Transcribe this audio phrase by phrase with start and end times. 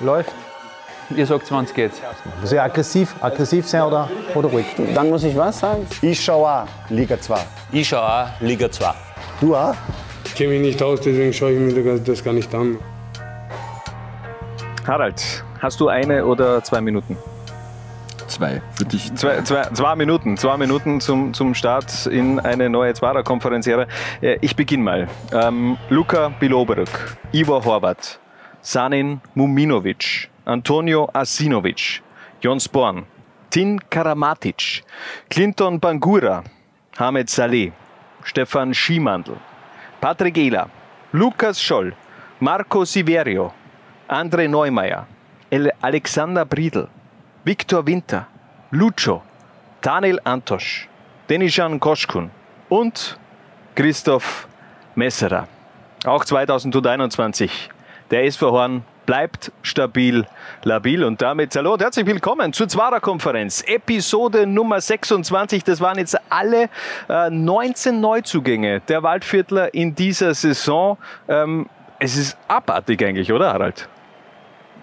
[0.00, 0.32] Läuft.
[1.14, 1.92] Ihr sagt, wann es geht.
[2.40, 4.66] Muss ich aggressiv, aggressiv sein oder, oder ruhig?
[4.94, 5.86] Dann muss ich was sagen?
[6.00, 7.38] Ich schaue auch Liga 2.
[7.72, 8.94] Ich schaue auch Liga 2.
[9.40, 9.74] Du auch?
[10.24, 12.78] Ich kenne mich nicht aus, deswegen schaue ich mir das gar nicht an.
[14.86, 17.16] Harald, hast du eine oder zwei Minuten?
[18.26, 19.14] Zwei für dich.
[19.14, 23.86] Zwei, zwei, zwei Minuten, zwei Minuten zum, zum Start in eine neue Zwarer-Konferenzserie.
[24.22, 25.08] Äh, Ich beginne mal.
[25.32, 26.88] Ähm, Luka Biloberg,
[27.32, 28.18] Ivo Horvat,
[28.64, 32.00] Sanin Muminovic, Antonio Asinovic,
[32.40, 33.04] Jon Sporn,
[33.50, 34.82] Tin Karamatic,
[35.28, 36.42] Clinton Bangura,
[36.96, 37.72] Hamed Saleh,
[38.24, 39.38] Stefan Schiemandl,
[40.00, 40.70] Patrick Ehler,
[41.12, 41.92] Lukas Scholl,
[42.40, 43.52] Marco Siverio,
[44.08, 45.04] André Neumeier,
[45.82, 46.88] Alexander Briedl,
[47.44, 48.26] Viktor Winter,
[48.72, 49.22] Lucho,
[49.82, 50.88] Daniel Antosch,
[51.28, 52.30] Denishan Koschkun
[52.70, 53.18] und
[53.74, 54.48] Christoph
[54.94, 55.48] Messerer.
[56.06, 57.73] Auch 2021.
[58.14, 60.24] Der SV Horn bleibt stabil,
[60.62, 61.02] labil.
[61.02, 63.64] Und damit hallo und herzlich willkommen zur Zwarer-Konferenz.
[63.66, 65.64] Episode Nummer 26.
[65.64, 66.68] Das waren jetzt alle
[67.08, 70.96] äh, 19 Neuzugänge der Waldviertler in dieser Saison.
[71.26, 71.66] Ähm,
[71.98, 73.88] es ist abartig eigentlich, oder Harald?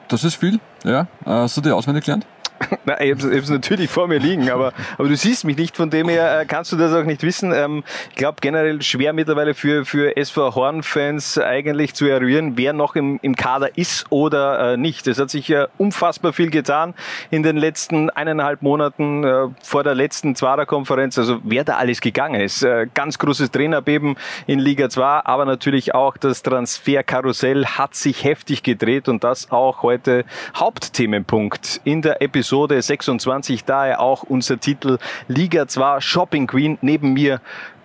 [0.10, 1.04] Das ist viel, ja.
[1.26, 2.28] Äh, Hast du die auswendig gelernt?
[2.86, 5.90] Nein, ich habe es natürlich vor mir liegen, aber, aber du siehst mich nicht, von
[5.90, 7.54] dem her äh, kannst du das auch nicht wissen.
[7.54, 12.96] Ähm, ich glaube generell schwer mittlerweile für, für SV Horn-Fans eigentlich zu eruieren, wer noch
[12.96, 15.08] im, im Kader ist oder äh, nicht.
[15.08, 16.94] Es hat sich ja unfassbar viel getan
[17.30, 21.18] in den letzten eineinhalb Monaten äh, vor der letzten Zwarer-Konferenz.
[21.18, 22.64] Also wer da alles gegangen ist.
[22.64, 24.16] Äh, ganz großes Trainerbeben
[24.48, 29.82] in Liga 2, aber natürlich auch das Transferkarussell hat sich heftig gedreht und das auch
[29.82, 36.78] heute Hauptthemenpunkt in der Episode 26, daher auch unser Titel Liga 2 Shopping Queen.
[36.82, 37.40] Neben mir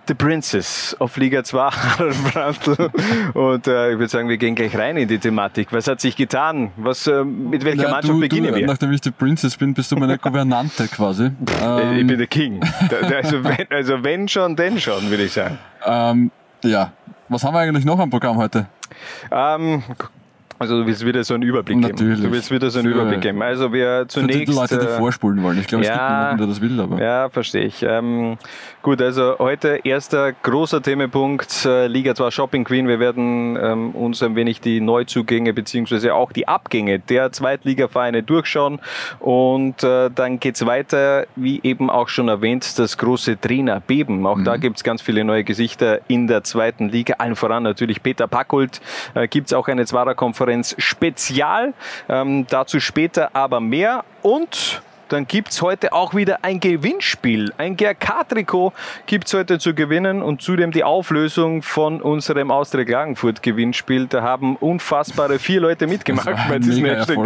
[0.07, 2.89] The Princess of Liga 2, Harald Brandl.
[3.33, 5.73] Und äh, ich würde sagen, wir gehen gleich rein in die Thematik.
[5.73, 6.71] Was hat sich getan?
[6.77, 8.65] Was, äh, mit welcher Ja, Mannschaft du, beginnen du, wir?
[8.67, 11.23] Nachdem ich die Princess bin, bist du meine Gouvernante quasi.
[11.25, 12.61] Äh, ich bin Ähm, der King.
[13.13, 15.57] Also wenn, also wenn schon, denn schon, würde ich sagen.
[15.85, 16.31] ähm,
[16.63, 16.91] ja,
[17.29, 18.67] was haben wir eigentlich noch am Programm heute?
[19.29, 19.83] Ähm,
[20.59, 22.15] also du willst wieder so einen Überblick Natürlich.
[22.15, 22.23] geben.
[22.23, 23.41] Du willst wieder so einen Für- Überblick geben.
[23.43, 24.55] Also wir Für die zunächst...
[24.55, 25.59] Leute, die äh, vorspulen wollen.
[25.59, 25.95] Ich glaube, es ja.
[25.95, 27.01] gibt niemanden, der das will, aber.
[27.01, 27.83] Ja, verstehe ich.
[27.83, 28.37] Ähm,
[28.81, 32.87] gut, also heute erster großer Themenpunkt, äh, Liga 2 Shopping Queen.
[32.87, 38.79] Wir werden ähm, uns ein wenig die Neuzugänge beziehungsweise auch die Abgänge der Zweitligavereine durchschauen.
[39.19, 44.25] Und äh, dann geht's weiter, wie eben auch schon erwähnt, das große Trainerbeben.
[44.25, 47.15] Auch da gibt's ganz viele neue Gesichter in der zweiten Liga.
[47.19, 48.81] Allen voran natürlich Peter Packult.
[49.13, 50.46] Äh, gibt's auch eine Zwarer-Konferenz
[50.77, 51.73] Spezial.
[52.09, 54.03] Ähm, dazu später aber mehr.
[54.21, 57.53] Und dann gibt's heute auch wieder ein Gewinnspiel.
[57.57, 58.73] Ein GRK-Trikot
[59.05, 64.07] gibt's heute zu gewinnen und zudem die Auflösung von unserem Austria Klagenfurt Gewinnspiel.
[64.07, 67.17] Da haben unfassbare vier Leute mitgemacht bei diesem Hashtag.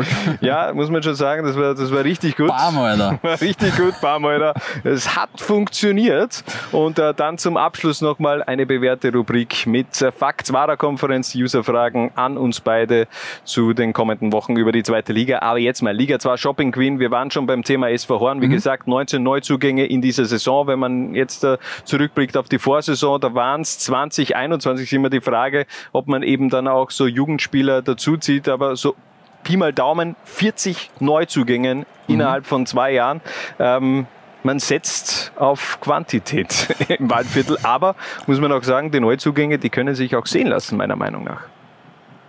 [0.41, 2.47] Ja, muss man schon sagen, das war, das war richtig gut.
[2.47, 3.19] Bam, Alter.
[3.21, 4.53] War richtig gut, bam, Alter.
[4.83, 6.43] Es hat funktioniert.
[6.71, 12.11] Und äh, dann zum Abschluss nochmal eine bewährte Rubrik mit äh, Facts Wahrer Konferenz, Userfragen
[12.15, 13.07] an uns beide
[13.43, 15.39] zu den kommenden Wochen über die zweite Liga.
[15.39, 16.99] Aber jetzt mal Liga 2 Shopping Queen.
[16.99, 18.41] Wir waren schon beim Thema SV Horn.
[18.41, 20.67] Wie gesagt, 19 Neuzugänge in dieser Saison.
[20.67, 25.09] Wenn man jetzt äh, zurückblickt auf die Vorsaison, da waren es 20, 21 ist immer
[25.09, 28.49] die Frage, ob man eben dann auch so Jugendspieler dazuzieht.
[28.49, 28.95] Aber so
[29.43, 33.21] Pi mal Daumen 40 Neuzugängen innerhalb von zwei Jahren.
[33.59, 34.07] Ähm,
[34.43, 36.67] man setzt auf Quantität
[36.99, 37.95] im Waldviertel, aber
[38.27, 41.41] muss man auch sagen, die Neuzugänge, die können sich auch sehen lassen, meiner Meinung nach.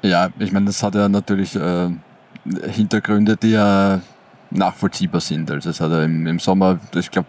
[0.03, 1.89] Ja, ich meine, das hat ja natürlich äh,
[2.71, 4.01] Hintergründe, die ja
[4.55, 5.51] nachvollziehbar sind.
[5.51, 7.29] Also es hat ja im, im Sommer, ich glaube,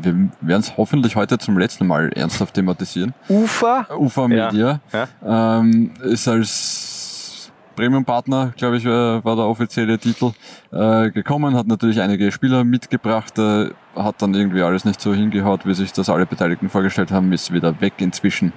[0.00, 3.14] wir werden es hoffentlich heute zum letzten Mal ernsthaft thematisieren.
[3.28, 10.32] Ufer, UFA Media Ja, ähm, ist als Premium-Partner, glaube ich, war der offizielle Titel,
[10.70, 15.66] äh, gekommen, hat natürlich einige Spieler mitgebracht, äh, hat dann irgendwie alles nicht so hingehaut,
[15.66, 18.52] wie sich das alle Beteiligten vorgestellt haben, ist wieder weg inzwischen,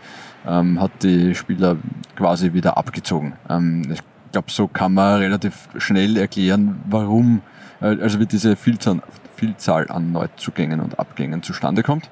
[0.46, 1.78] ähm, hat die Spieler
[2.16, 3.34] quasi wieder abgezogen.
[3.50, 4.02] Ähm, ich
[4.32, 9.02] glaube, so kann man relativ schnell erklären, warum, äh, also wie diese Vielzahl,
[9.36, 12.10] Vielzahl an Neuzugängen und Abgängen zustande kommt.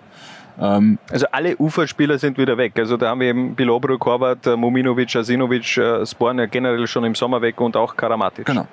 [0.60, 2.74] Ähm, Also alle Uferspieler sind wieder weg.
[2.78, 7.04] Also da haben wir eben Bilobro, Korvat, äh, Muminovic, Asinovic, äh, Sporn ja generell schon
[7.04, 8.46] im Sommer weg und auch Karamatic.
[8.46, 8.68] Genau.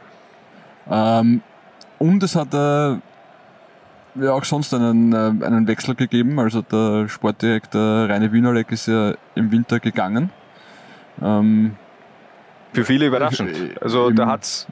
[0.90, 1.42] Ähm,
[1.98, 2.98] und es hat äh,
[4.22, 6.38] ja auch sonst einen, äh, einen Wechsel gegeben.
[6.38, 10.30] Also der Sportdirektor Rainer Wienerleck ist ja im Winter gegangen.
[11.20, 11.76] Ähm,
[12.72, 13.50] Für viele überraschend.
[13.80, 14.66] Also Im- da hat's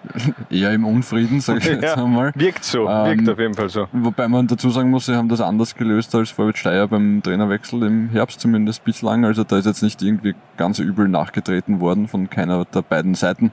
[0.51, 1.95] eher im Unfrieden, sage ich jetzt Ja.
[1.97, 2.33] einmal.
[2.35, 3.89] wirkt so, Ähm, wirkt auf jeden Fall so.
[3.93, 7.83] Wobei man dazu sagen muss, sie haben das anders gelöst als Vorwärts Steyr beim Trainerwechsel
[7.83, 9.25] im Herbst zumindest bislang.
[9.25, 13.53] Also da ist jetzt nicht irgendwie ganz übel nachgetreten worden von keiner der beiden Seiten.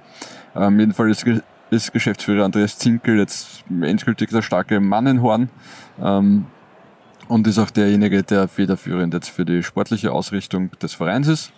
[0.55, 1.23] Ähm, jedenfalls
[1.69, 5.49] ist Geschäftsführer Andreas Zinkel jetzt endgültig der starke Mann in Horn.
[6.01, 6.45] Ähm,
[7.27, 11.51] und ist auch derjenige, der federführend jetzt für die sportliche Ausrichtung des Vereins ist.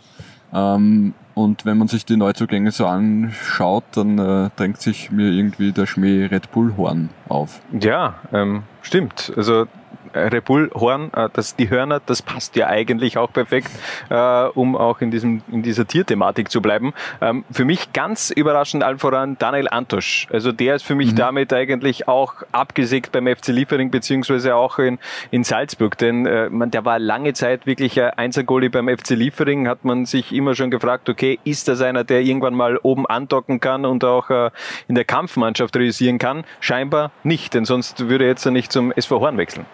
[0.52, 5.72] Ähm, und wenn man sich die Neuzugänge so anschaut, dann äh, drängt sich mir irgendwie
[5.72, 7.62] der Schmäh Red Bull Horn auf.
[7.80, 9.32] Ja, ähm, stimmt.
[9.38, 9.66] Also
[10.14, 13.72] Red Bull Horn, äh, das, die Hörner, das passt ja eigentlich auch perfekt,
[14.10, 16.94] äh, um auch in, diesem, in dieser Tierthematik zu bleiben.
[17.22, 20.28] Ähm, für mich ganz überraschend allen voran Daniel Antosch.
[20.32, 21.18] Also der ist für mich mhm.
[21.18, 25.00] damit eigentlich auch abgesägt beim FC Liefering beziehungsweise auch in,
[25.32, 29.68] in Salzburg, denn äh, man, der war lange Zeit wirklich ein Einzelgoalie beim FC Liefering,
[29.68, 33.60] hat man sich immer schon gefragt, okay, ist das einer, der irgendwann mal oben andocken
[33.60, 34.52] kann und auch äh,
[34.88, 36.44] in der Kampfmannschaft realisieren kann?
[36.60, 39.66] Scheinbar nicht, denn sonst würde er jetzt nicht zum SV Horn wechseln.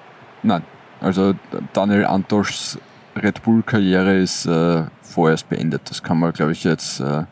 [0.46, 0.64] Nein,
[1.02, 1.34] also
[1.74, 2.78] Daniel Antoschs
[3.16, 5.82] Red Bull-Karriere ist äh, vorerst beendet.
[5.90, 7.24] Das kann man, glaube ich, jetzt äh,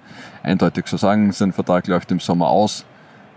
[0.41, 1.31] eindeutig so sagen.
[1.31, 2.85] Sein Vertrag läuft im Sommer aus.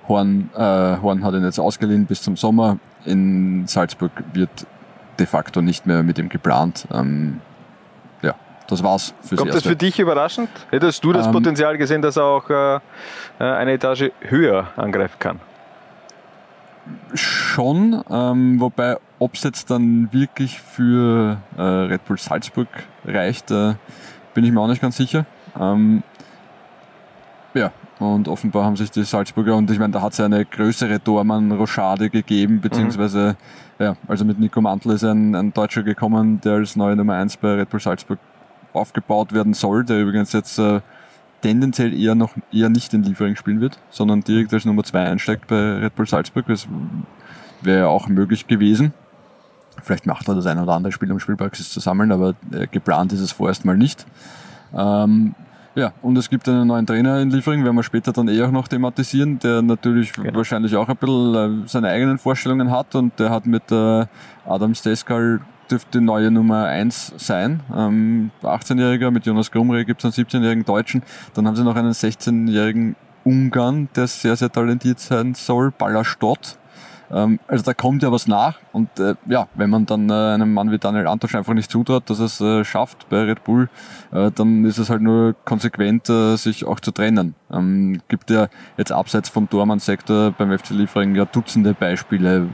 [0.08, 2.78] Horn, äh, Horn hat ihn jetzt ausgeliehen bis zum Sommer.
[3.05, 4.67] In Salzburg wird
[5.19, 6.87] de facto nicht mehr mit ihm geplant.
[6.93, 7.40] Ähm,
[8.22, 8.34] ja,
[8.69, 10.49] das war's für Kommt das für dich überraschend?
[10.70, 12.81] Hättest du das ähm, Potenzial gesehen, dass er auch äh, äh,
[13.38, 15.40] eine Etage höher angreifen kann?
[17.15, 22.69] Schon, ähm, wobei ob es jetzt dann wirklich für äh, Red Bull Salzburg
[23.05, 23.75] reicht, äh,
[24.35, 25.25] bin ich mir auch nicht ganz sicher.
[25.59, 26.03] Ähm,
[27.55, 30.44] ja, und offenbar haben sich die Salzburger, und ich meine, da hat es ja eine
[30.44, 33.37] größere Dormann-Rochade gegeben, beziehungsweise,
[33.79, 33.85] mhm.
[33.85, 37.39] ja, also mit Nico Mantel ist ein, ein Deutscher gekommen, der als neue Nummer 1
[37.39, 38.19] bei Red Bull Salzburg
[38.75, 40.81] aufgebaut werden soll, der übrigens jetzt äh,
[41.46, 45.46] tendenziell eher noch eher nicht in Liefering spielen wird, sondern direkt als Nummer 2 einsteigt
[45.46, 46.44] bei Red Bull Salzburg.
[46.48, 46.66] Das
[47.62, 48.93] wäre ja auch möglich gewesen.
[49.81, 53.12] Vielleicht macht er das ein oder andere Spiel, um Spielpraxis zu sammeln, aber äh, geplant
[53.12, 54.06] ist es vorerst mal nicht.
[54.75, 55.37] Ähm,
[55.76, 58.50] ja, und es gibt einen neuen Trainer in Liefering, werden wir später dann eh auch
[58.50, 60.34] noch thematisieren, der natürlich genau.
[60.34, 64.06] wahrscheinlich auch ein bisschen äh, seine eigenen Vorstellungen hat und der hat mit äh,
[64.46, 65.40] Adam Steskal
[65.71, 67.61] dürfte neue Nummer 1 sein.
[67.75, 71.03] Ähm, 18-Jähriger, mit Jonas Grumre gibt es einen 17-jährigen Deutschen.
[71.35, 76.59] Dann haben sie noch einen 16-jährigen Ungarn, der sehr, sehr talentiert sein soll, Ballastott.
[77.11, 80.53] Ähm, also da kommt ja was nach und äh, ja, wenn man dann äh, einem
[80.53, 83.69] Mann wie Daniel Antosch einfach nicht zutraut, dass er es äh, schafft bei Red Bull,
[84.13, 87.35] äh, dann ist es halt nur konsequent, äh, sich auch zu trennen.
[87.53, 92.49] Ähm, gibt ja jetzt abseits vom Tormann-Sektor beim FC Liefering ja Dutzende Beispiele,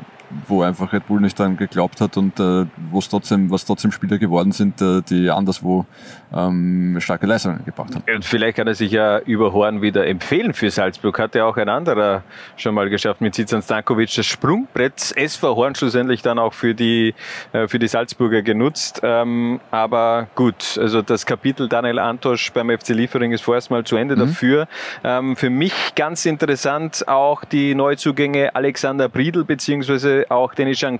[0.49, 4.19] wo einfach Red Bull nicht daran geglaubt hat und äh, was trotzdem, was trotzdem Spieler
[4.19, 5.87] geworden sind, äh, die anderswo
[6.35, 8.05] ähm, starke Leistungen gebracht haben.
[8.15, 11.19] Und vielleicht kann er sich ja über Horn wieder empfehlen für Salzburg.
[11.19, 12.23] Hat ja auch ein anderer
[12.57, 14.15] schon mal geschafft mit Zizan Stankovic.
[14.15, 17.15] Das Sprungbrett SV Horn schlussendlich dann auch für die,
[17.53, 19.01] äh, für die Salzburger genutzt.
[19.03, 23.97] Ähm, aber gut, also das Kapitel Daniel Antosch beim FC Liefering ist vorerst mal zu
[23.97, 24.21] Ende mhm.
[24.21, 24.69] dafür.
[25.05, 30.99] Ähm, für mich ganz interessant auch die Neuzugänge Alexander Briedl beziehungsweise auch den Ishan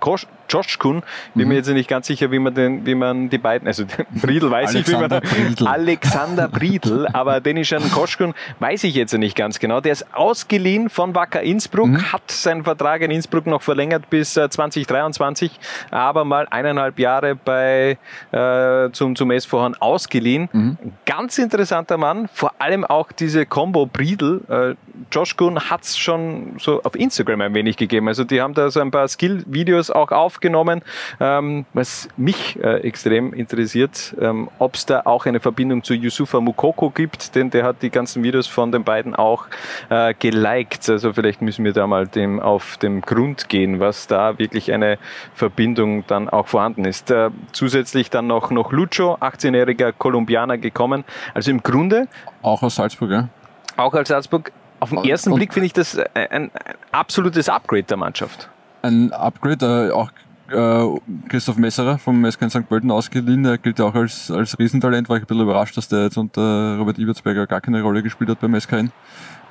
[0.49, 1.03] Joshkun.
[1.35, 1.49] Bin mhm.
[1.49, 3.85] mir jetzt nicht ganz sicher, wie man, den, wie man die beiden, also
[4.21, 5.09] Briedl weiß ich, wie man.
[5.09, 5.67] Briedl.
[5.67, 9.81] Alexander Briedl, aber den Ishan Koschkun weiß ich jetzt nicht ganz genau.
[9.81, 12.13] Der ist ausgeliehen von Wacker Innsbruck, mhm.
[12.13, 15.53] hat seinen Vertrag in Innsbruck noch verlängert bis 2023,
[15.91, 17.99] äh, aber mal eineinhalb Jahre bei,
[18.33, 20.49] äh, zum, zum SV Horn ausgeliehen.
[20.53, 20.77] Mhm.
[21.07, 24.41] Ganz interessanter Mann, vor allem auch diese Combo Briedl.
[24.49, 24.75] Äh,
[25.11, 28.09] Josh Kuhn hat es schon so auf Instagram ein wenig gegeben.
[28.09, 30.83] Also die haben da so ein paar Skill-Videos auch aufgenommen,
[31.21, 36.41] ähm, was mich äh, extrem interessiert, ähm, ob es da auch eine Verbindung zu Yusufa
[36.41, 39.47] Mukoko gibt, denn der hat die ganzen Videos von den beiden auch
[39.91, 40.89] äh, geliked.
[40.89, 44.99] Also vielleicht müssen wir da mal dem auf den Grund gehen, was da wirklich eine
[45.35, 47.11] Verbindung dann auch vorhanden ist.
[47.11, 51.05] Äh, zusätzlich dann noch, noch Lucho, 18-jähriger Kolumbianer gekommen.
[51.35, 52.09] Also im Grunde.
[52.43, 53.29] Auch aus Salzburg, ja?
[53.77, 54.53] Auch als Salzburg.
[54.81, 56.51] Auf den ersten Blick finde ich das ein, ein
[56.91, 58.49] absolutes Upgrade der Mannschaft
[58.83, 60.11] ein Upgrade, äh, auch
[60.51, 62.69] äh, Christoph Messerer vom SK St.
[62.69, 65.89] Pölten ausgeliehen, der gilt ja auch als, als Riesentalent, war ich ein bisschen überrascht, dass
[65.89, 68.93] der jetzt unter Robert Ibertsberger gar keine Rolle gespielt hat beim SKN.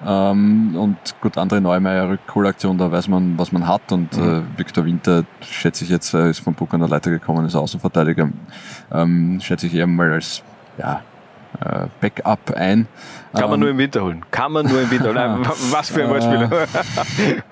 [0.05, 3.91] Ähm, und gut, andere Neumeier Rückholaktion, da weiß man, was man hat.
[3.91, 4.45] Und mhm.
[4.55, 7.55] äh, Viktor Winter, schätze ich jetzt, äh, ist vom Puck an der Leiter gekommen, ist
[7.55, 8.29] Außenverteidiger,
[8.91, 10.43] ähm, schätze ich eher mal als
[10.77, 11.01] ja,
[11.59, 12.87] äh, Backup ein.
[13.33, 14.25] Kann man ähm, nur im Winter holen.
[14.31, 15.45] Kann man nur im Winter holen.
[15.71, 16.49] was für ein Beispiel.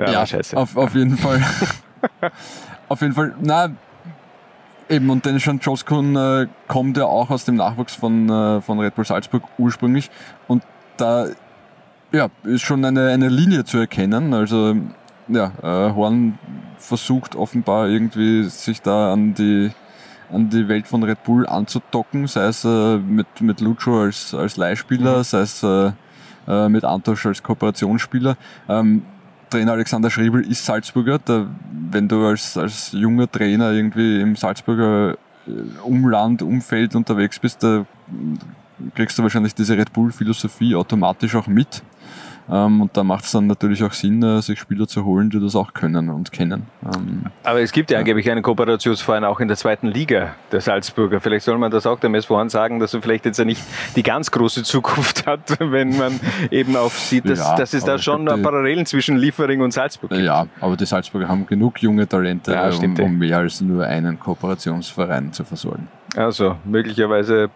[0.00, 0.56] Ja, ja scheiße.
[0.56, 1.42] Auf, auf jeden Fall.
[2.88, 3.70] auf jeden Fall, na,
[4.88, 8.80] eben, und Dennis Sean Joskun äh, kommt ja auch aus dem Nachwuchs von, äh, von
[8.80, 10.10] Red Bull Salzburg ursprünglich.
[10.48, 10.62] Und
[10.96, 11.26] da
[12.12, 14.34] ja, ist schon eine, eine Linie zu erkennen.
[14.34, 14.76] Also,
[15.28, 16.38] ja, äh, Horn
[16.78, 19.70] versucht offenbar irgendwie sich da an die,
[20.32, 24.56] an die Welt von Red Bull anzudocken, sei es äh, mit, mit Lucho als, als
[24.56, 25.22] Leihspieler, mhm.
[25.22, 25.92] sei es äh,
[26.48, 28.36] äh, mit Antosch als Kooperationsspieler.
[28.68, 29.02] Ähm,
[29.50, 31.18] Trainer Alexander Schriebel ist Salzburger.
[31.18, 31.46] Da,
[31.90, 35.16] wenn du als, als junger Trainer irgendwie im Salzburger
[35.46, 35.50] äh,
[35.82, 37.84] Umland, Umfeld unterwegs bist, da
[38.94, 41.82] kriegst du wahrscheinlich diese Red Bull-Philosophie automatisch auch mit.
[42.50, 45.38] Ähm, und da macht es dann natürlich auch Sinn, äh, sich Spieler zu holen, die
[45.40, 46.66] das auch können und kennen.
[46.84, 51.20] Ähm, Aber es gibt ja angeblich einen Kooperationsverein auch in der zweiten Liga der Salzburger.
[51.20, 53.62] Vielleicht soll man das auch dem SVN sagen, dass er vielleicht jetzt ja nicht
[53.94, 56.18] die ganz große Zukunft hat, wenn man
[56.50, 59.72] eben auf sieht, dass, Ja, dass es da schon glaub, die- Parallelen zwischen Liefering und
[59.72, 60.22] Salzburg gibt.
[60.22, 64.18] ja, aber die Salzburger haben genug junge Talente, Ja, um, um mehr als nur einen
[64.18, 65.88] Kooperationsverein zu versorgen.
[66.16, 67.50] Also möglicherweise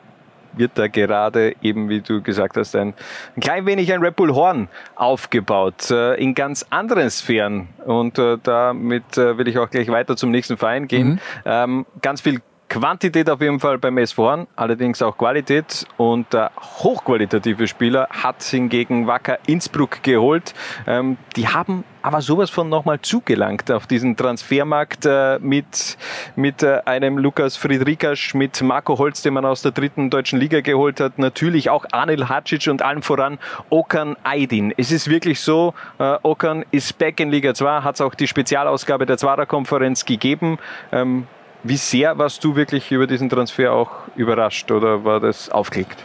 [0.56, 2.94] wird da gerade eben, wie du gesagt hast, ein,
[3.36, 7.68] ein klein wenig ein Red Bull Horn aufgebaut äh, in ganz anderen Sphären.
[7.84, 11.20] Und äh, damit äh, will ich auch gleich weiter zum nächsten Verein gehen.
[11.44, 16.48] Ähm, ganz viel Quantität auf jeden Fall beim SV Horn, allerdings auch Qualität und äh,
[16.58, 20.54] hochqualitative Spieler hat hingegen Wacker Innsbruck geholt.
[20.86, 25.96] Ähm, die haben aber sowas von nochmal zugelangt auf diesen Transfermarkt äh, mit,
[26.36, 30.60] mit äh, einem Lukas Friedrikasch, mit Marco Holz, den man aus der dritten deutschen Liga
[30.60, 33.38] geholt hat, natürlich auch Anil Hacic und allem voran
[33.70, 34.74] Okan Aydin.
[34.76, 38.28] Es ist wirklich so, äh, Okan ist back in Liga 2, hat es auch die
[38.28, 40.58] Spezialausgabe der Zwarer-Konferenz gegeben.
[40.92, 41.26] Ähm,
[41.62, 46.04] wie sehr warst du wirklich über diesen Transfer auch überrascht oder war das aufgelegt?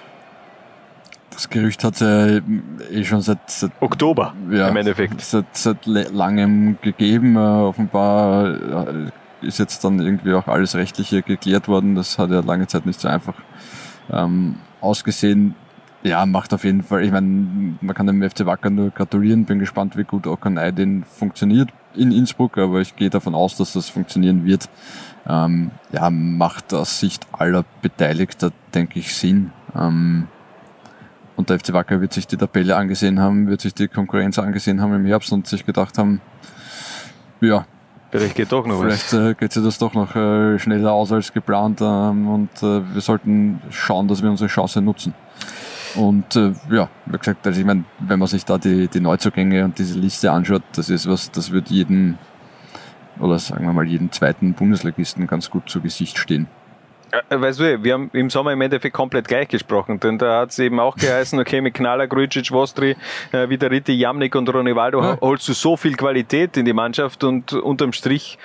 [1.40, 2.42] Das Gerücht hat es ja
[2.92, 5.22] eh schon seit, seit Oktober ja, im Endeffekt.
[5.22, 7.38] Seit, seit langem gegeben.
[7.38, 11.96] Äh, offenbar äh, ist jetzt dann irgendwie auch alles Rechtliche geklärt worden.
[11.96, 13.36] Das hat ja lange Zeit nicht so einfach
[14.12, 15.56] ähm, ausgesehen.
[16.04, 17.06] Ja, macht auf jeden Fall.
[17.06, 19.46] Ich meine, man kann dem FC Wacker nur gratulieren.
[19.46, 23.72] Bin gespannt, wie gut Okan Aydin funktioniert in Innsbruck, aber ich gehe davon aus, dass
[23.72, 24.68] das funktionieren wird.
[25.26, 29.54] Ähm, ja, macht aus Sicht aller Beteiligter, denke ich, Sinn.
[29.74, 30.28] Ähm,
[31.40, 34.82] und der FC Wacker wird sich die Tabelle angesehen haben, wird sich die Konkurrenz angesehen
[34.82, 36.20] haben im Herbst und sich gedacht haben,
[37.40, 37.66] ja,
[38.12, 39.04] Vielleicht geht doch noch was.
[39.04, 42.82] vielleicht äh, geht sich das doch noch äh, schneller aus als geplant ähm, und äh,
[42.94, 45.14] wir sollten schauen, dass wir unsere Chance nutzen.
[45.96, 49.64] Und äh, ja, wie gesagt, also ich meine, wenn man sich da die, die Neuzugänge
[49.64, 52.18] und diese Liste anschaut, das ist was, das wird jeden
[53.18, 56.48] oder sagen wir mal jeden zweiten Bundesligisten ganz gut zu Gesicht stehen.
[57.12, 60.52] Äh, Weißt du, wir haben im Sommer im Endeffekt komplett gleich gesprochen, denn da hat
[60.52, 62.96] es eben auch geheißen, okay, mit Knaller, Grujic, Vostri,
[63.32, 65.18] äh, Vidariti, Jamnik und Ronivaldo Ja.
[65.22, 68.38] holst du so viel Qualität in die Mannschaft und unterm Strich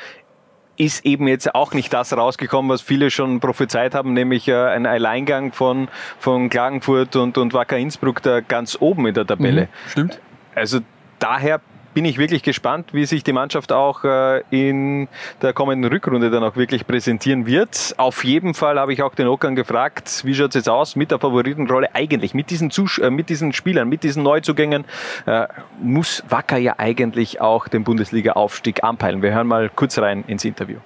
[0.76, 4.86] ist eben jetzt auch nicht das rausgekommen, was viele schon prophezeit haben, nämlich äh, ein
[4.86, 9.68] Alleingang von, von Klagenfurt und, und Wacker Innsbruck da ganz oben in der Tabelle.
[9.88, 10.18] Stimmt?
[10.54, 10.80] Also
[11.20, 11.60] daher
[11.94, 15.08] bin ich wirklich gespannt, wie sich die Mannschaft auch äh, in
[15.40, 17.94] der kommenden Rückrunde dann auch wirklich präsentieren wird.
[17.96, 21.10] Auf jeden Fall habe ich auch den Okan gefragt, wie schaut es jetzt aus mit
[21.10, 24.84] der Favoritenrolle eigentlich, mit diesen, Zus äh, mit diesen Spielern, mit diesen Neuzugängen,
[25.26, 25.46] äh,
[25.80, 29.22] muss Wacker ja eigentlich auch den Bundesliga-Aufstieg anpeilen.
[29.22, 30.78] Wir hören mal kurz rein ins Interview.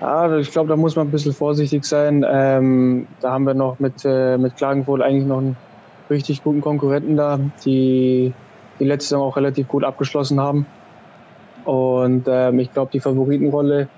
[0.00, 2.24] Ja, ich glaube, da muss man ein bisschen vorsichtig sein.
[2.28, 5.56] Ähm, da haben wir noch mit, äh, mit Klagenfurt eigentlich noch einen
[6.10, 8.32] richtig guten Konkurrenten da, die
[8.78, 10.66] die letzte Saison auch relativ gut abgeschlossen haben.
[11.64, 13.88] Und ähm, ich glaube, die Favoritenrolle,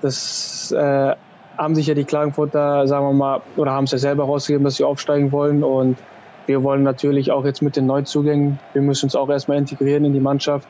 [0.00, 1.14] das äh,
[1.58, 4.76] haben sich ja die Klagenfurter, sagen wir mal, oder haben es ja selber rausgegeben, dass
[4.76, 5.64] sie aufsteigen wollen.
[5.64, 5.98] Und
[6.46, 10.12] wir wollen natürlich auch jetzt mit den Neuzugängen, wir müssen uns auch erstmal integrieren in
[10.12, 10.66] die Mannschaft.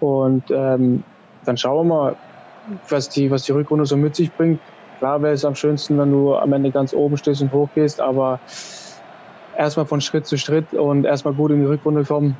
[0.00, 1.04] Und ähm,
[1.44, 2.16] dann schauen wir mal,
[2.88, 4.60] was die, was die Rückrunde so mit sich bringt.
[4.98, 8.40] Klar wäre es am schönsten, wenn du am Ende ganz oben stehst und hochgehst, aber
[9.56, 12.36] erstmal von Schritt zu Schritt und erstmal gut in die Rückrunde kommen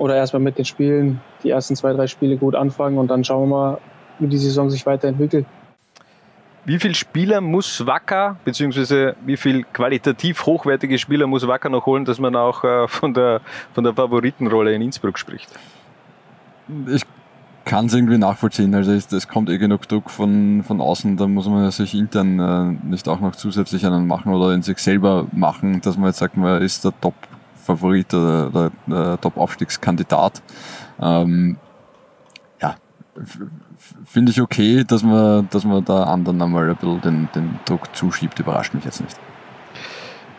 [0.00, 3.48] oder erstmal mit den Spielen, die ersten zwei, drei Spiele gut anfangen und dann schauen
[3.48, 3.78] wir mal,
[4.18, 5.46] wie die Saison sich weiterentwickelt.
[6.66, 12.06] Wie viel Spieler muss Wacker, beziehungsweise wie viel qualitativ hochwertige Spieler muss Wacker noch holen,
[12.06, 13.42] dass man auch äh, von, der,
[13.74, 15.50] von der Favoritenrolle in Innsbruck spricht?
[16.86, 17.02] Ich
[17.66, 18.74] kann es irgendwie nachvollziehen.
[18.74, 22.88] Also es, kommt eh genug Druck von, von außen, da muss man sich intern äh,
[22.88, 26.36] nicht auch noch zusätzlich einen machen oder in sich selber machen, dass man jetzt sagt,
[26.36, 26.92] man ist der
[27.64, 30.42] Top-Favorit oder der, der Top-Aufstiegskandidat.
[31.00, 31.56] Ähm,
[32.60, 32.76] ja,
[34.04, 37.94] finde ich okay, dass man, dass man da anderen einmal ein bisschen den, den Druck
[37.94, 39.16] zuschiebt, überrascht mich jetzt nicht.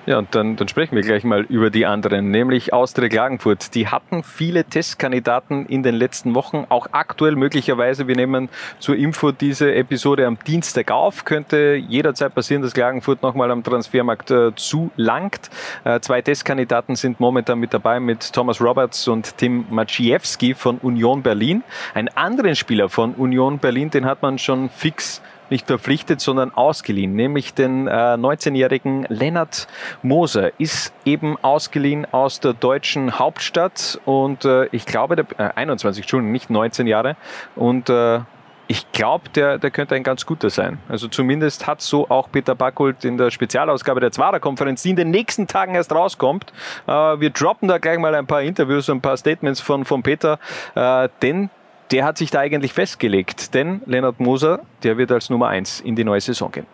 [0.07, 3.73] Ja, und dann, dann sprechen wir gleich mal über die anderen, nämlich Austria Klagenfurt.
[3.73, 8.07] Die hatten viele Testkandidaten in den letzten Wochen, auch aktuell möglicherweise.
[8.07, 11.25] Wir nehmen zur Info diese Episode am Dienstag auf.
[11.25, 15.49] Könnte jederzeit passieren, dass Klagenfurt nochmal am Transfermarkt äh, zulangt.
[15.85, 21.23] Äh, zwei Testkandidaten sind momentan mit dabei mit Thomas Roberts und Tim Maciejewski von Union
[21.23, 21.63] Berlin.
[21.95, 27.13] Einen anderen Spieler von Union Berlin, den hat man schon fix nicht verpflichtet, sondern ausgeliehen,
[27.13, 29.67] nämlich den äh, 19-jährigen Lennart
[30.01, 36.03] Moser ist eben ausgeliehen aus der deutschen Hauptstadt und äh, ich glaube, der, äh, 21,
[36.03, 37.15] Entschuldigung, nicht 19 Jahre
[37.55, 38.19] und äh,
[38.67, 40.79] ich glaube, der, der könnte ein ganz guter sein.
[40.89, 45.11] Also zumindest hat so auch Peter Backult in der Spezialausgabe der Zwarer-Konferenz, die in den
[45.11, 46.51] nächsten Tagen erst rauskommt.
[46.87, 50.01] Äh, wir droppen da gleich mal ein paar Interviews und ein paar Statements von, von
[50.01, 50.39] Peter,
[50.73, 51.49] äh, denn
[51.91, 53.53] der hat sich da eigentlich festgelegt.
[53.53, 56.67] Denn Lennart Moser, der wird als Nummer eins in die neue Saison gehen,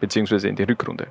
[0.00, 1.08] beziehungsweise in die Rückrunde.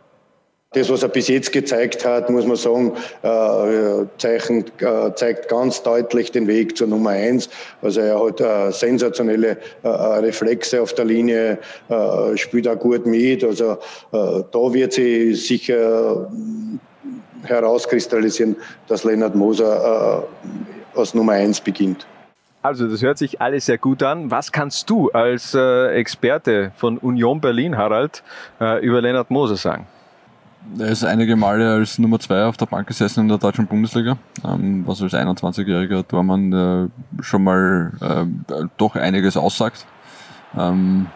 [0.73, 2.91] Das, was er bis jetzt gezeigt hat, muss man sagen,
[3.21, 7.49] äh, zeichen, äh, zeigt ganz deutlich den Weg zur Nummer eins.
[7.81, 13.45] Also er hat äh, sensationelle äh, Reflexe auf der Linie, äh, spielt auch gut mit.
[13.45, 13.77] Also äh,
[14.11, 16.29] da wird sie sicher
[17.43, 18.57] herauskristallisieren,
[18.89, 20.27] dass Lennart Moser
[20.95, 22.05] als Nummer eins beginnt.
[22.67, 24.29] Also, das hört sich alles sehr gut an.
[24.29, 28.23] Was kannst du als äh, Experte von Union Berlin, Harald,
[28.59, 29.87] äh, über Lennart Moser sagen?
[30.77, 34.17] Er ist einige Male als Nummer zwei auf der Bank gesessen in der deutschen Bundesliga,
[34.43, 39.85] ähm, was als 21-jähriger Tormann äh, schon mal äh, doch einiges aussagt.
[40.57, 41.07] Ähm,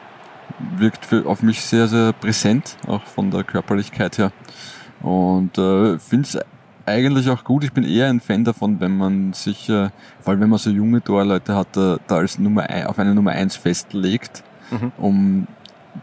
[0.77, 4.31] wirkt für, auf mich sehr, sehr präsent, auch von der Körperlichkeit her.
[5.01, 6.39] Und äh, finde es
[6.85, 7.63] eigentlich auch gut.
[7.63, 10.69] Ich bin eher ein Fan davon, wenn man sich, äh, vor allem wenn man so
[10.69, 14.91] junge Torleute hat, da, da als Nummer ein, auf eine Nummer eins festlegt, mhm.
[14.97, 15.47] um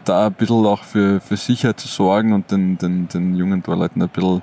[0.05, 4.01] da ein bisschen auch für, für Sicherheit zu sorgen und den, den, den jungen Torleuten
[4.01, 4.41] ein bisschen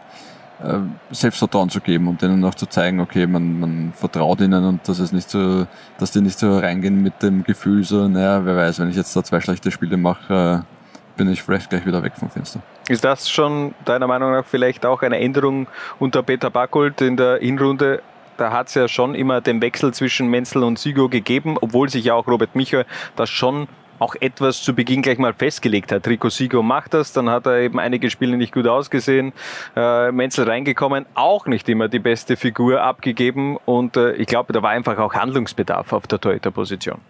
[0.62, 0.78] äh,
[1.10, 4.98] Selbstvertrauen zu geben und denen auch zu zeigen, okay, man, man vertraut ihnen und dass
[4.98, 5.66] es nicht so,
[5.98, 9.14] dass die nicht so reingehen mit dem Gefühl so, naja, wer weiß, wenn ich jetzt
[9.14, 12.60] da zwei schlechte Spiele mache, äh, bin ich vielleicht gleich wieder weg vom Fenster.
[12.88, 15.66] Ist das schon deiner Meinung nach vielleicht auch eine Änderung
[15.98, 18.00] unter Peter Backult in der Hinrunde?
[18.36, 22.04] Da hat es ja schon immer den Wechsel zwischen Menzel und Sigo gegeben, obwohl sich
[22.04, 22.84] ja auch Robert Michael
[23.16, 23.66] das schon
[23.98, 26.06] auch etwas zu Beginn gleich mal festgelegt hat.
[26.06, 29.32] Rico Sigo macht das, dann hat er eben einige Spiele nicht gut ausgesehen.
[29.74, 34.62] Äh, Menzel reingekommen, auch nicht immer die beste Figur abgegeben und äh, ich glaube, da
[34.62, 37.00] war einfach auch Handlungsbedarf auf der Torhüterposition.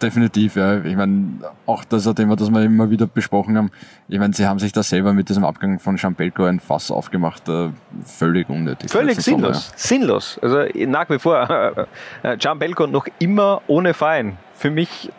[0.00, 0.84] Definitiv, ja.
[0.84, 3.70] Ich meine, auch das ist ein Thema, das wir immer wieder besprochen haben.
[4.08, 7.48] Ich meine, sie haben sich da selber mit diesem Abgang von Champelko ein Fass aufgemacht,
[7.48, 7.70] äh,
[8.04, 8.90] völlig unnötig.
[8.90, 9.78] Völlig sinnlos, Sommer, ja.
[9.78, 10.38] sinnlos.
[10.42, 11.86] Also nach wie vor,
[12.22, 14.36] äh, Champelko noch immer ohne Verein.
[14.54, 15.10] Für mich,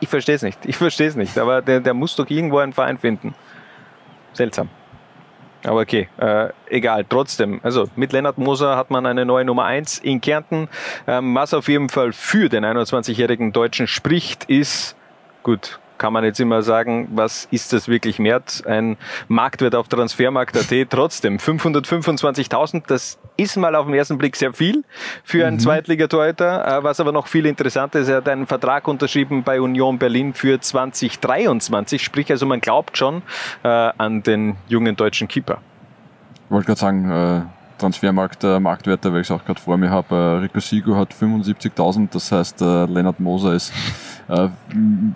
[0.00, 2.72] ich verstehe es nicht, ich verstehe es nicht, aber der, der muss doch irgendwo einen
[2.72, 3.34] Verein finden.
[4.32, 4.68] Seltsam.
[5.64, 7.60] Aber okay, äh, egal, trotzdem.
[7.62, 10.68] Also mit Lennart Moser hat man eine neue Nummer 1 in Kärnten.
[11.06, 14.96] Ähm, was auf jeden Fall für den 21-jährigen Deutschen spricht, ist,
[15.42, 18.62] gut, kann man jetzt immer sagen, was ist das wirklich wert?
[18.66, 18.96] Ein
[19.28, 24.82] Marktwert auf Transfermarkt.at trotzdem 525.000, das ist mal auf den ersten Blick sehr viel
[25.22, 25.60] für einen mhm.
[25.60, 26.78] Zweitligatorhüter.
[26.78, 30.32] Äh, was aber noch viel interessanter ist, er hat einen Vertrag unterschrieben bei Union Berlin
[30.32, 33.22] für 2023, sprich also man glaubt schon
[33.62, 35.58] äh, an den jungen deutschen Keeper.
[36.46, 39.90] Ich wollte gerade sagen, äh Transfermarkt, äh, Marktwerte, weil ich es auch gerade vor mir
[39.90, 40.14] habe.
[40.14, 43.72] Äh, Rico Sigo hat 75.000, das heißt, äh, Lennart Moser ist
[44.30, 44.48] äh,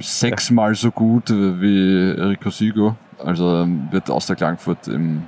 [0.00, 2.96] sechsmal so gut wie Rico Sigo.
[3.18, 5.22] Also ähm, wird aus der Klangfurt im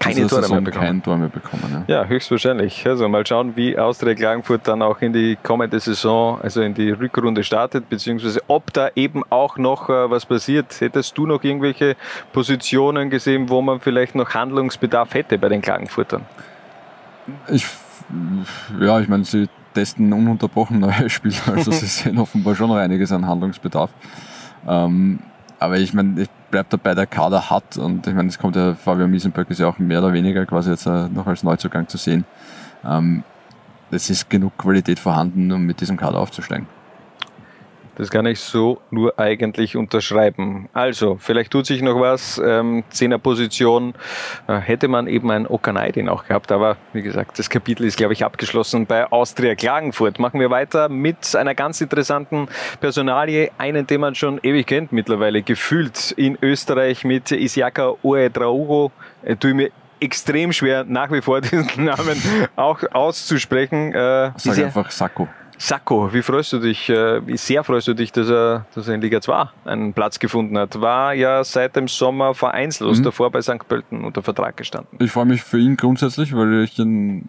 [0.00, 0.86] keine Tore mehr bekommen.
[0.86, 2.02] Kein Tor mehr bekommen ja.
[2.02, 2.04] ja.
[2.06, 2.86] höchstwahrscheinlich.
[2.86, 6.90] Also mal schauen, wie Austria Klagenfurt dann auch in die kommende Saison, also in die
[6.90, 10.80] Rückrunde startet, beziehungsweise ob da eben auch noch äh, was passiert.
[10.80, 11.96] Hättest du noch irgendwelche
[12.32, 16.22] Positionen gesehen, wo man vielleicht noch Handlungsbedarf hätte bei den Klagenfurtern?
[17.48, 17.66] Ich,
[18.80, 23.12] ja, ich meine, sie testen ununterbrochen neue Spieler, also sie sehen offenbar schon noch einiges
[23.12, 23.90] an Handlungsbedarf.
[24.66, 25.20] Ähm,
[25.58, 28.74] aber ich meine, ich bleibe dabei, der Kader hat und ich meine, es kommt ja,
[28.74, 31.98] Fabian Miesenberg ist ja auch mehr oder weniger quasi jetzt äh, noch als Neuzugang zu
[31.98, 32.24] sehen.
[32.84, 33.22] Ähm,
[33.90, 36.66] es ist genug Qualität vorhanden, um mit diesem Kader aufzusteigen.
[38.00, 40.70] Das kann ich so nur eigentlich unterschreiben.
[40.72, 42.40] Also, vielleicht tut sich noch was.
[42.42, 43.92] Ähm, Zehnerposition
[44.46, 48.14] äh, hätte man eben ein Okanaidin auch gehabt, aber wie gesagt, das Kapitel ist, glaube
[48.14, 50.18] ich, abgeschlossen bei Austria Klagenfurt.
[50.18, 52.48] Machen wir weiter mit einer ganz interessanten
[52.80, 58.92] Personalie, einen, den man schon ewig kennt mittlerweile, gefühlt in Österreich mit Isiaka Oedraugo.
[59.24, 62.16] Äh, tue mir extrem schwer, nach wie vor diesen Namen
[62.56, 63.92] auch auszusprechen.
[63.92, 65.28] Äh, Sag einfach Sakko.
[65.62, 68.94] Sacco, wie freust du dich, äh, wie sehr freust du dich, dass er, dass er
[68.94, 70.80] in Liga 2 einen Platz gefunden hat?
[70.80, 73.02] War ja seit dem Sommer vereinslos, mhm.
[73.02, 73.68] davor bei St.
[73.68, 74.96] Pölten unter Vertrag gestanden.
[75.00, 77.28] Ich freue mich für ihn grundsätzlich, weil ich ihn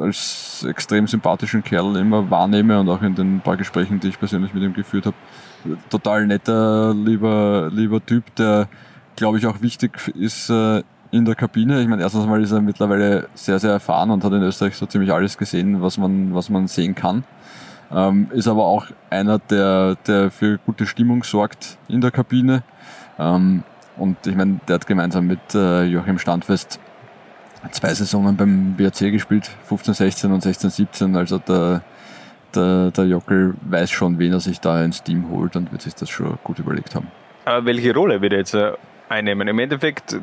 [0.00, 4.54] als extrem sympathischen Kerl immer wahrnehme und auch in den paar Gesprächen, die ich persönlich
[4.54, 5.16] mit ihm geführt habe.
[5.90, 8.68] Total netter, lieber, lieber Typ, der,
[9.16, 11.82] glaube ich, auch wichtig ist äh, in der Kabine.
[11.82, 14.86] Ich meine, erstens mal ist er mittlerweile sehr, sehr erfahren und hat in Österreich so
[14.86, 17.22] ziemlich alles gesehen, was man, was man sehen kann.
[17.92, 22.62] Ähm, ist aber auch einer, der, der für gute Stimmung sorgt in der Kabine.
[23.18, 23.62] Ähm,
[23.96, 26.80] und ich meine, der hat gemeinsam mit äh, Joachim Standfest
[27.72, 31.16] zwei Saisonen beim BRC gespielt, 15, 16 und 16, 17.
[31.16, 31.82] Also der,
[32.54, 35.94] der, der Jockel weiß schon, wen er sich da ins Team holt und wird sich
[35.94, 37.08] das schon gut überlegt haben.
[37.44, 38.72] Aber welche Rolle wird er jetzt äh,
[39.08, 39.48] einnehmen?
[39.48, 40.18] Im Endeffekt.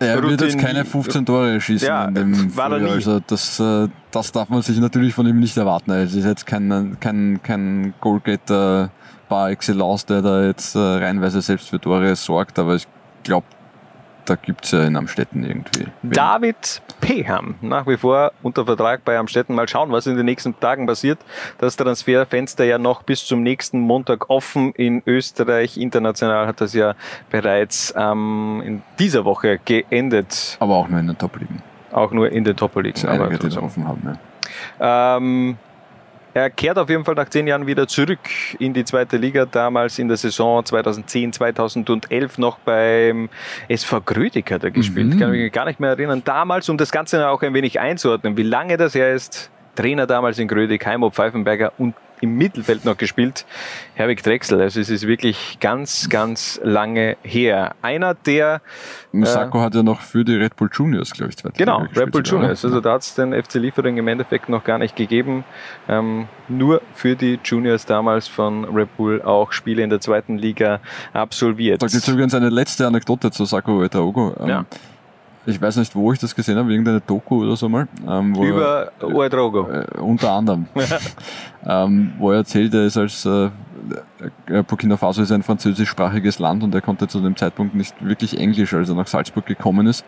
[0.00, 2.94] Er wird jetzt Routine- keine 15 Tore schießen Ja, in dem war er Frühjahr.
[2.94, 5.90] Also das, äh, das darf man sich natürlich von ihm nicht erwarten.
[5.90, 8.90] Es ist jetzt kein, kein, kein Goalgetter
[9.28, 12.86] par excellence, der da jetzt äh, reinweise selbst für Tore sorgt, aber ich
[13.24, 13.46] glaube,
[14.28, 15.86] da gibt es ja in Amstetten irgendwie.
[16.02, 19.54] David Peham, nach wie vor unter Vertrag bei Amstetten.
[19.54, 21.18] Mal schauen, was in den nächsten Tagen passiert.
[21.58, 25.78] Das Transferfenster ja noch bis zum nächsten Montag offen in Österreich.
[25.78, 26.94] International hat das ja
[27.30, 30.56] bereits ähm, in dieser Woche geendet.
[30.60, 31.62] Aber auch nur in den Top-Ligen.
[31.92, 33.08] Auch nur in den Top-Ligen.
[33.08, 33.62] aber die da trotzdem.
[33.62, 34.18] offen haben.
[34.78, 35.16] Ja.
[35.16, 35.56] Ähm,
[36.38, 38.18] er kehrt auf jeden Fall nach zehn Jahren wieder zurück
[38.58, 39.46] in die zweite Liga.
[39.46, 43.28] Damals in der Saison 2010, 2011 noch beim
[43.68, 45.14] SV Grödig hat er gespielt.
[45.14, 45.18] Mhm.
[45.18, 46.22] Kann mich gar nicht mehr erinnern.
[46.24, 49.50] Damals, um das Ganze auch ein wenig einzuordnen, wie lange das her ist.
[49.74, 53.46] Trainer damals in Grödig, Heimo Pfeifenberger und im Mittelfeld noch gespielt,
[53.94, 54.60] Herwig Drechsel.
[54.60, 57.74] Also es ist wirklich ganz, ganz lange her.
[57.82, 58.60] Einer, der
[59.12, 62.42] Sacco hat ja noch für die Red Bull Juniors, glaube ich, Genau, Red Bull sogar,
[62.42, 62.62] Juniors.
[62.62, 62.68] ne?
[62.68, 65.44] Also da hat es den FC Liefering im Endeffekt noch gar nicht gegeben.
[65.88, 70.80] Ähm, nur für die Juniors damals von Red Bull auch Spiele in der zweiten Liga
[71.12, 71.82] absolviert.
[71.82, 74.34] Da gibt es übrigens eine letzte Anekdote zu Sacco Oetaogo.
[74.40, 74.64] Ähm, Ja.
[75.48, 77.88] Ich weiß nicht, wo ich das gesehen habe, irgendeine Doku oder so mal.
[78.06, 79.66] Ähm, wo Über er, Oedrogo.
[79.70, 80.66] äh, unter anderem.
[81.66, 83.46] ähm, wo er erzählt, er ist als äh,
[84.46, 88.38] äh, Burkina Faso ist ein französischsprachiges Land und er konnte zu dem Zeitpunkt nicht wirklich
[88.38, 90.04] Englisch, als er nach Salzburg gekommen ist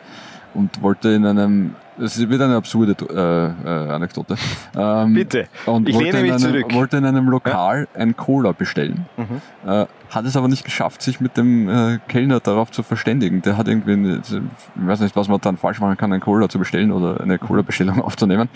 [0.54, 4.36] und wollte in einem, es wird eine absurde äh, äh, Anekdote.
[4.76, 5.48] Ähm, Bitte.
[5.66, 6.74] Und Ich wollte, lehne mich in einem, zurück.
[6.74, 9.06] wollte in einem Lokal ein Cola bestellen.
[9.16, 9.68] Mhm.
[9.70, 13.42] Äh, hat es aber nicht geschafft, sich mit dem äh, Kellner darauf zu verständigen.
[13.42, 14.40] Der hat irgendwie, eine, ich
[14.74, 18.00] weiß nicht, was man dann falsch machen kann, einen Cola zu bestellen oder eine Cola-Bestellung
[18.02, 18.48] aufzunehmen.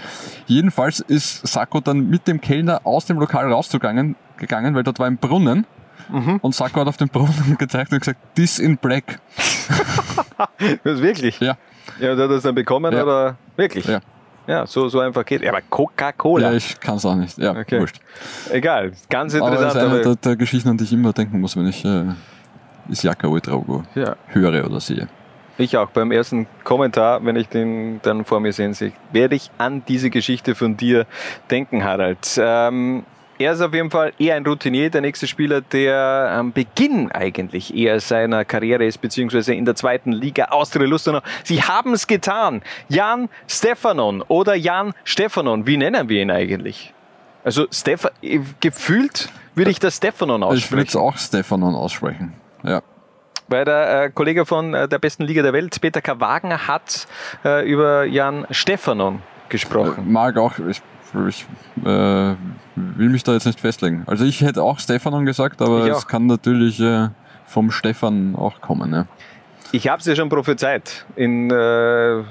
[0.47, 5.07] Jedenfalls ist Sacco dann mit dem Kellner aus dem Lokal rausgegangen, gegangen, weil dort war
[5.07, 5.67] ein Brunnen.
[6.11, 6.39] Mhm.
[6.43, 9.21] Und Sacco hat auf den Brunnen gezeigt und gesagt, this in black.
[10.85, 11.41] Das wirklich?
[11.41, 11.57] Ja.
[12.01, 13.03] Ja, und hat er das dann bekommen Ja.
[13.03, 13.85] oder wirklich?
[13.87, 14.01] Ja.
[14.47, 15.41] Ja, so, so einfach geht.
[15.43, 16.51] Ja, aber Coca-Cola.
[16.51, 17.39] Ja, ich kann es auch nicht.
[17.39, 17.81] Ja, Okay.
[17.81, 17.97] wurscht.
[18.51, 19.85] Egal, ganz Aber das interessant.
[19.87, 22.05] ist eine der, der Geschichten, an die ich immer denken muss, wenn ich äh,
[22.91, 24.17] Isiaka Ouedraogo ja.
[24.29, 25.09] höre oder sehe.
[25.57, 29.51] Ich auch beim ersten Kommentar, wenn ich den dann vor mir sehen sehe, werde ich
[29.57, 31.07] an diese Geschichte von dir
[31.51, 32.19] denken, Harald.
[32.39, 33.05] Ähm,
[33.39, 37.75] er ist auf jeden Fall eher ein Routinier, der nächste Spieler, der am Beginn eigentlich
[37.75, 41.21] eher seiner Karriere ist, beziehungsweise in der zweiten Liga Austria Lustenau.
[41.43, 42.63] Sie haben es getan.
[42.89, 46.93] Jan Stefanon oder Jan Stefanon, wie nennen wir ihn eigentlich?
[47.45, 48.13] Also Stefan,
[48.61, 50.99] gefühlt würde ich das Stefanon Ich würde es aussprechen.
[50.99, 52.33] auch Stefanon aussprechen.
[52.63, 52.83] Ja.
[53.49, 56.19] Weil der äh, Kollege von äh, der besten Liga der Welt, Peter K.
[56.19, 57.07] Wagner, hat
[57.45, 59.21] äh, über Jan Stefanon
[59.51, 60.11] gesprochen.
[60.11, 60.81] Mag auch, ich,
[61.29, 61.47] ich
[61.85, 64.03] äh, will mich da jetzt nicht festlegen.
[64.07, 67.09] Also ich hätte auch Stefanon gesagt, aber es kann natürlich äh,
[67.47, 68.93] vom Stefan auch kommen.
[68.93, 69.07] Ja.
[69.75, 72.23] Ich habe es ja schon prophezeit in äh,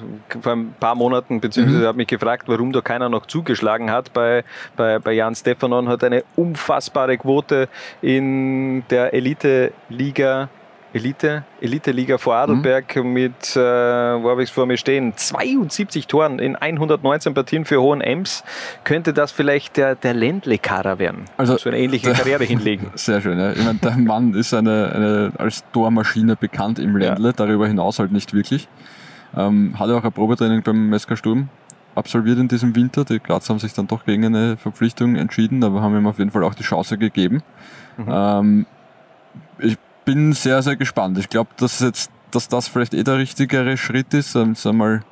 [0.42, 4.14] vor ein paar Monaten, beziehungsweise habe mich gefragt, warum da keiner noch zugeschlagen hat.
[4.14, 4.46] Bei,
[4.78, 7.68] bei, bei Jan Stefanon hat eine unfassbare Quote
[8.02, 10.48] in der Elite-Liga.
[10.94, 16.56] Elite, Elite-Liga Vorarlberg mit, äh, wo habe ich es vor mir stehen, 72 Toren in
[16.56, 18.44] 119 Partien für Hohen Ems.
[18.84, 21.26] Könnte das vielleicht der, der Ländle-Kader werden?
[21.38, 22.92] Also, so eine ähnliche der- Karriere hinlegen.
[22.96, 23.40] Sehr schön.
[23.40, 23.52] Ja.
[23.54, 28.12] Ich meine, der Mann ist eine, eine, als Tormaschine bekannt im Ländle, darüber hinaus halt
[28.12, 28.68] nicht wirklich.
[29.36, 31.50] Ähm, hatte auch ein Probetraining beim Mesker Sturm
[31.96, 33.04] absolviert in diesem Winter.
[33.04, 36.30] Die Graz haben sich dann doch gegen eine Verpflichtung entschieden, aber haben ihm auf jeden
[36.30, 37.42] Fall auch die Chance gegeben.
[38.08, 38.66] Ähm,
[39.60, 41.18] ich bin sehr, sehr gespannt.
[41.18, 44.86] Ich glaube, dass jetzt, dass das vielleicht eh der richtigere Schritt ist, ähm, sagen wir
[44.86, 45.04] mal,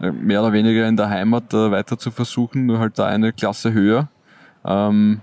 [0.00, 3.32] äh, mehr oder weniger in der Heimat äh, weiter zu versuchen, nur halt da eine
[3.32, 4.08] Klasse höher.
[4.64, 5.20] Ähm,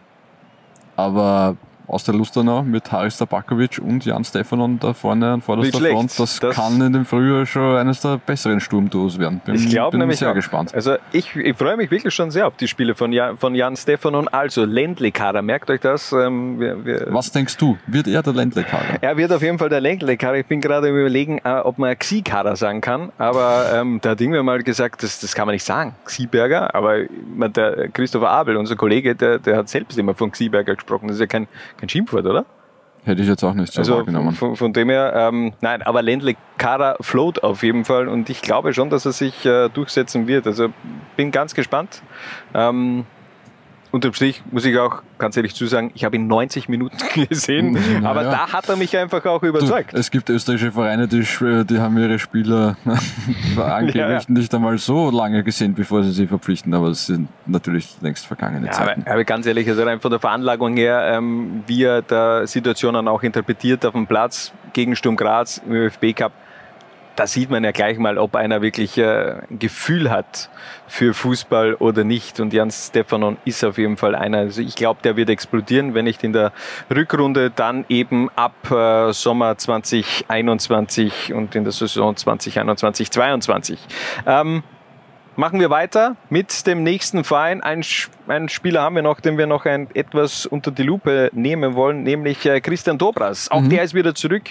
[0.95, 6.19] aber aus der Lustenau mit Haris Tabakovic und Jan Stefanon da vorne an vorderster Front,
[6.19, 9.41] das, Das- kann in dem Frühjahr schon eines der besseren Sturmduos werden.
[9.45, 10.36] Bin, Ich glaube bin nämlich sehr auch.
[10.36, 10.74] gespannt.
[10.74, 13.76] Also ich, ich freue mich wirklich schon sehr auf die Spiele von Jan, von Jan
[13.76, 14.28] Stefanon.
[14.28, 16.12] Also Ländle-Kader, merkt euch das.
[16.12, 17.78] Ähm, wir, wir, Was denkst du?
[17.88, 19.00] Wird er der Ländle-Kader?
[19.02, 20.38] er wird auf jeden Fall der Ländle-Kader.
[20.39, 23.12] Ich bin gerade im Überlegen, äh, ob man Xi-Kader sagen kann.
[23.17, 25.95] Aber ähm, da hat irgendwer mal gesagt, das, das kann man nicht sagen.
[26.06, 31.08] Xiberger, aber der Christopher Abel, unser Kollege, der, der hat selbst immer von Xiberger gesprochen.
[31.08, 32.46] Das ist ja kein, kein Schimpfwort, oder?
[33.04, 34.32] Hätte ich jetzt auch nicht so Also wahrgenommen.
[34.32, 38.42] von, von dem her, ähm, nein, aber Ländle Kader float auf jeden Fall und ich
[38.42, 40.48] glaube schon, dass er sich äh, durchsetzen wird.
[40.48, 40.70] Also
[41.16, 42.02] bin ganz gespannt.
[42.56, 43.06] Ähm,
[43.95, 46.97] unterm Strich muss ich auch ganz ehrlich zusagen, ich habe ihn 90 Minuten
[47.29, 48.31] gesehen, aber ja.
[48.31, 49.93] da hat er mich einfach auch überzeugt.
[49.93, 52.75] Du, es gibt österreichische Vereine, die, die haben ihre Spieler
[53.58, 57.95] angeblich Ja, nicht einmal so lange gesehen, bevor sie sie verpflichten, aber es sind natürlich
[58.01, 59.05] längst vergangene Ja, aber, Zeiten.
[59.08, 63.23] aber ganz ehrlich, also rein von der Veranlagung her, ähm, wie er da Situationen auch
[63.23, 66.34] interpretiert auf dem Platz gegen Sturm Graz im ÖFB Cup,
[67.15, 70.49] da sieht man ja gleich mal, ob einer wirklich äh, ein Gefühl hat
[70.88, 72.39] für Fußball oder nicht.
[72.39, 74.39] Und Jan Stefanon ist auf jeden Fall einer.
[74.39, 76.51] Also ich glaube, der wird explodieren, wenn nicht in der
[76.93, 83.80] Rückrunde, dann eben ab äh, Sommer 2021 und in der Saison 2021, 22.
[84.25, 84.63] Ähm,
[85.38, 87.62] Machen wir weiter mit dem nächsten Verein.
[87.62, 87.84] Ein,
[88.28, 92.04] einen Spieler haben wir noch, den wir noch ein, etwas unter die Lupe nehmen wollen,
[92.04, 93.52] nämlich äh, Christian Dobras.
[93.52, 94.43] Auch der ist wieder zurück,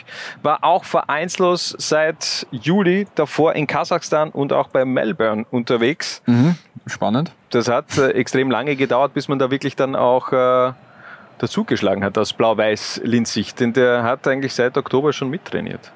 [0.42, 6.22] war auch vereinslos seit Juli, davor in Kasachstan und auch bei Melbourne unterwegs.
[6.26, 6.56] Mhm.
[6.86, 7.32] Spannend.
[7.48, 10.72] Das hat äh, extrem lange gedauert, bis man da wirklich dann auch äh,
[11.38, 13.58] dazugeschlagen hat aus Blau-Weiß-Linz-Sicht.
[13.58, 15.92] Denn der hat eigentlich seit Oktober schon mittrainiert.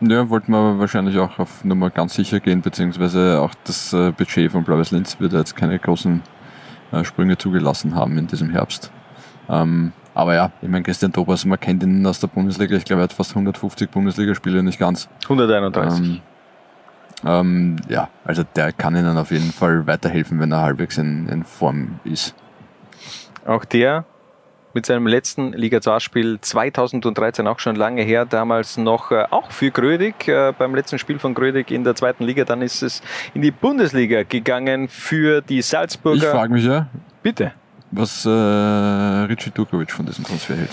[0.00, 4.52] Ja, wollten wir wahrscheinlich auch auf Nummer ganz sicher gehen, beziehungsweise auch das äh, Budget
[4.52, 6.22] von Blaues Linz wird jetzt keine großen
[6.92, 8.92] äh, Sprünge zugelassen haben in diesem Herbst.
[9.48, 13.02] Ähm, aber ja, ich meine, Christian Dobras, man kennt ihn aus der Bundesliga, ich glaube,
[13.02, 15.08] er hat fast 150 Bundesligaspiele, nicht ganz.
[15.24, 16.00] 131.
[16.00, 16.20] Ähm,
[17.24, 21.42] ähm, ja, also der kann ihnen auf jeden Fall weiterhelfen, wenn er halbwegs in, in
[21.42, 22.34] Form ist.
[23.44, 24.04] Auch der
[24.74, 29.50] mit seinem letzten Liga 2 Spiel 2013 auch schon lange her, damals noch äh, auch
[29.50, 33.02] für Grödig, äh, beim letzten Spiel von Grödig in der zweiten Liga, dann ist es
[33.34, 36.30] in die Bundesliga gegangen für die Ich Salzburger.
[36.32, 36.86] frage mich ja,
[37.22, 37.52] Bitte,
[37.90, 40.70] was äh, Richie Turkovic von diesem Transfer hält.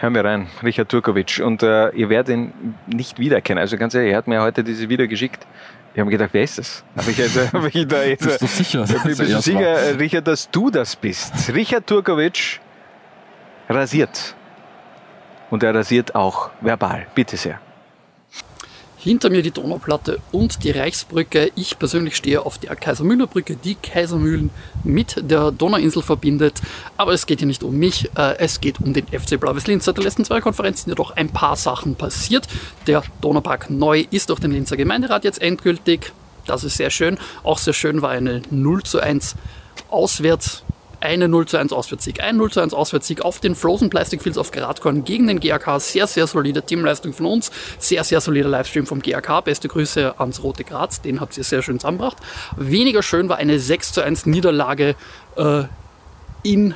[0.00, 1.40] hören wir rein, Richard Turkovic.
[1.44, 2.52] Und äh, ihr werdet ihn
[2.86, 3.60] nicht wiedererkennen.
[3.60, 5.46] Also ganz ehrlich, er hat mir heute diese Video geschickt.
[5.92, 6.84] Ich habe mir gedacht, wer ist das?
[6.96, 7.18] Habe ich,
[7.52, 8.80] hab ich da jetzt, Bist du sicher?
[8.80, 11.52] dass Bist du sicher, äh, Richard, dass du das bist?
[11.52, 12.60] Richard Turkovic
[13.74, 14.34] rasiert.
[15.50, 17.06] Und er rasiert auch verbal.
[17.14, 17.60] Bitte sehr.
[19.02, 21.50] Hinter mir die Donauplatte und die Reichsbrücke.
[21.54, 24.50] Ich persönlich stehe auf der Kaisermühler Brücke, die Kaisermühlen
[24.84, 26.60] mit der Donauinsel verbindet.
[26.98, 29.86] Aber es geht hier nicht um mich, äh, es geht um den FC Blaues Linz.
[29.86, 32.46] Seit der letzten zwei Konferenzen sind ja doch ein paar Sachen passiert.
[32.86, 36.12] Der Donaupark neu ist durch den Linzer Gemeinderat jetzt endgültig.
[36.44, 37.18] Das ist sehr schön.
[37.42, 39.34] Auch sehr schön war eine 0 zu 1
[39.88, 40.62] Auswärts
[41.00, 42.22] eine 0 zu 1 Auswärtssieg.
[42.22, 45.80] Ein 0 zu 1 Auswärtssieg auf den Flosen Plastic Fields auf Gradkorn gegen den GAK.
[45.80, 47.50] Sehr, sehr solide Teamleistung von uns.
[47.78, 49.44] Sehr, sehr solider Livestream vom GAK.
[49.44, 51.00] Beste Grüße ans Rote Graz.
[51.00, 52.18] Den habt ihr sehr schön zusammengebracht.
[52.56, 54.94] Weniger schön war eine 6 zu 1 Niederlage
[55.36, 55.64] äh,
[56.42, 56.74] in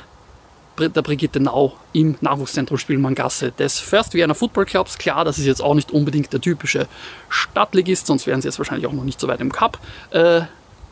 [0.79, 4.97] der Brigitte Nau im Nachwuchszentrum Spielmanngasse des First Vienna Football Clubs.
[4.97, 6.87] Klar, das ist jetzt auch nicht unbedingt der typische
[7.29, 9.79] Stadtligist, sonst wären sie jetzt wahrscheinlich auch noch nicht so weit im Cup.
[10.11, 10.41] Äh,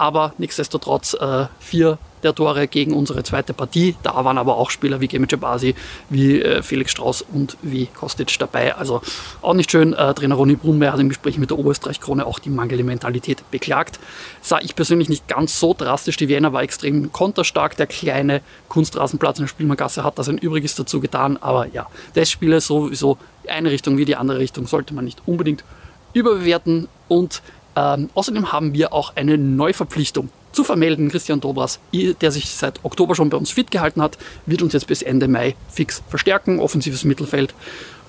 [0.03, 3.95] aber nichtsdestotrotz äh, vier der Tore gegen unsere zweite Partie.
[4.03, 5.75] Da waren aber auch Spieler wie Gemice Basi,
[6.09, 8.75] wie äh, Felix Strauß und wie Kostic dabei.
[8.75, 9.01] Also
[9.41, 9.93] auch nicht schön.
[9.93, 13.97] Äh, Trainer Ronny Brunmeier hat im Gespräch mit der Oberösterreich-Krone auch die mangelnde Mentalität beklagt.
[14.41, 16.17] Sah ich persönlich nicht ganz so drastisch.
[16.17, 17.77] Die Vienna war extrem konterstark.
[17.77, 21.37] Der kleine Kunstrasenplatz in der Spielmanngasse hat da sein Übriges dazu getan.
[21.39, 25.63] Aber ja, Testspiele sowieso eine Richtung wie die andere Richtung sollte man nicht unbedingt
[26.11, 26.89] überbewerten.
[27.07, 27.41] Und
[27.75, 31.09] ähm, außerdem haben wir auch eine Neuverpflichtung zu vermelden.
[31.09, 34.87] Christian Dobras, der sich seit Oktober schon bei uns fit gehalten hat, wird uns jetzt
[34.87, 36.59] bis Ende Mai fix verstärken.
[36.59, 37.53] Offensives Mittelfeld.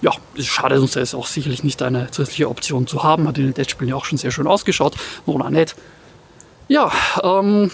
[0.03, 3.27] Ja, es schadet uns jetzt auch sicherlich nicht, eine zusätzliche Option zu haben.
[3.27, 4.95] Hat in den Testspielen ja auch schon sehr schön ausgeschaut.
[5.27, 5.75] Nona nicht.
[6.69, 7.71] Ja, ähm,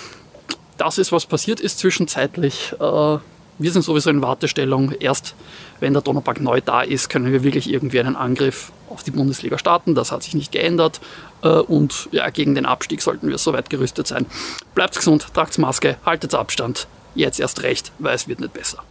[0.77, 2.75] das ist, was passiert ist zwischenzeitlich.
[2.81, 3.19] Äh,
[3.61, 4.93] wir sind sowieso in Wartestellung.
[4.93, 5.35] Erst
[5.79, 9.59] wenn der Donaupark neu da ist, können wir wirklich irgendwie einen Angriff auf die Bundesliga
[9.59, 9.95] starten.
[9.95, 11.01] Das hat sich nicht geändert.
[11.43, 14.27] Äh, Und ja, gegen den Abstieg sollten wir soweit gerüstet sein.
[14.75, 16.89] Bleibt gesund, tragt Maske, haltet Abstand.
[17.15, 18.83] Jetzt erst recht, weil es wird nicht besser.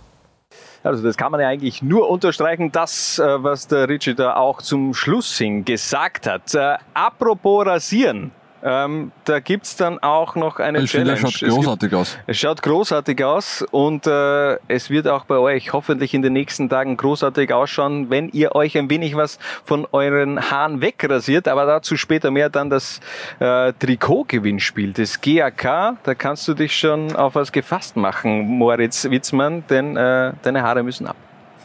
[0.84, 4.62] Also das kann man ja eigentlich nur unterstreichen, das, äh, was der Richie da auch
[4.62, 6.53] zum Schluss hin gesagt hat.
[6.55, 8.32] Äh, apropos Rasieren,
[8.63, 11.28] ähm, da gibt's dann auch noch eine Ich finde, Challenge.
[11.28, 12.17] er schaut großartig aus.
[12.28, 16.69] Es schaut großartig aus und äh, es wird auch bei euch hoffentlich in den nächsten
[16.69, 21.48] Tagen großartig ausschauen, wenn ihr euch ein wenig was von euren Haaren wegrasiert.
[21.48, 23.00] Aber dazu später mehr dann das
[23.39, 25.95] äh, Trikotgewinnspiel des GAK.
[26.04, 30.84] Da kannst du dich schon auf was gefasst machen, Moritz Witzmann, denn äh, deine Haare
[30.84, 31.15] müssen ab.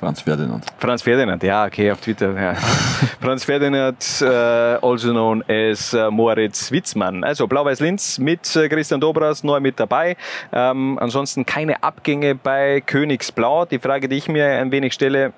[0.04, 0.66] Franz Ferdinand.
[0.76, 2.38] Franz Ferdinand, ja, okay, auf Twitter.
[2.38, 2.54] Ja.
[3.22, 7.24] Franz Ferdinand, äh, also known as äh, Moritz Witzmann.
[7.24, 10.18] Also Blau-Weiß-Linz mit äh, Christian Dobras neu mit dabei.
[10.52, 13.64] Ähm, ansonsten keine Abgänge bei Königsblau.
[13.64, 15.32] Die Frage, die ich mir ein wenig stelle,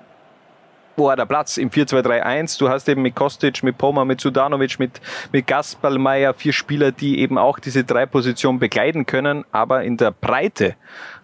[0.97, 1.57] wo hat er Platz?
[1.57, 2.57] Im 4-2-3-1.
[2.59, 4.99] Du hast eben mit Kostic, mit Poma, mit Sudanovic, mit,
[5.31, 9.45] mit Gasperlmeier vier Spieler, die eben auch diese drei Positionen begleiten können.
[9.51, 10.75] Aber in der Breite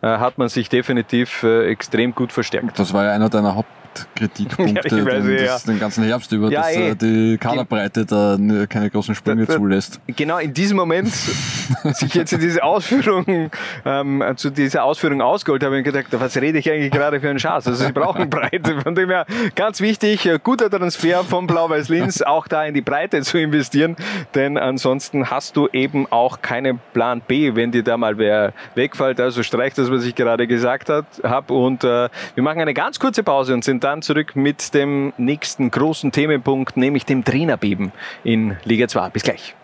[0.01, 2.77] äh, hat man sich definitiv äh, extrem gut verstärkt.
[2.77, 3.69] Das war ja einer deiner Haupt
[4.15, 5.43] Kritikpunkte Ja, ich weiß, den, ja.
[5.45, 6.89] das, den ganzen Herbst über, Ja, dass eh.
[6.91, 8.37] äh, die Kaderbreite da
[8.69, 9.99] keine großen Sprünge Da- da- zulässt.
[10.07, 11.07] Genau in diesem Moment
[11.93, 13.51] sich jetzt in diese Ausführung,
[13.85, 17.39] ähm, zu dieser Ausführung ausgeholt habe und gedacht, was rede ich eigentlich gerade für einen
[17.39, 17.67] Schatz?
[17.67, 18.81] Also sie brauchen Breite.
[18.81, 19.25] Von dem her
[19.55, 23.95] ganz wichtig, äh, guter Transfer von Blau-Weiß Linz, auch da in die Breite zu investieren,
[24.35, 29.19] denn ansonsten hast du eben auch keinen Plan B, wenn dir da mal wer wegfällt.
[29.19, 31.53] Also streich das, was ich gerade gesagt habe.
[31.53, 35.69] Und äh, wir machen eine ganz kurze Pause und sind dann zurück mit dem nächsten
[35.69, 37.91] großen Themenpunkt, nämlich dem Trainerbeben
[38.23, 39.09] in Liga 2.
[39.09, 39.55] Bis gleich.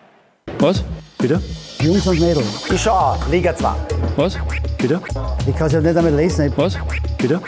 [0.58, 0.84] Was?
[1.18, 1.40] Bitte?
[1.80, 2.70] Jungs und Mädels.
[2.70, 3.72] Ich schaue Liga 2.
[4.16, 4.38] Was?
[4.78, 5.00] Bitte?
[5.46, 6.52] Ich kann es ja nicht einmal lesen.
[6.56, 6.78] Was?
[7.18, 7.40] Bitte?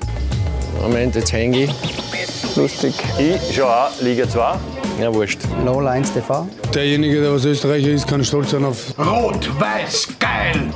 [0.81, 1.71] Moment, jetzt hänge ich.
[2.57, 2.95] Lustig.
[3.19, 4.82] Ich schaue auch Liga 2.
[5.01, 5.41] Ja, wurscht.
[5.65, 6.47] Lola 1 TV.
[6.75, 10.71] Derjenige, der was Österreicher ist, kann stolz sein auf, Rot-Weiß, geil!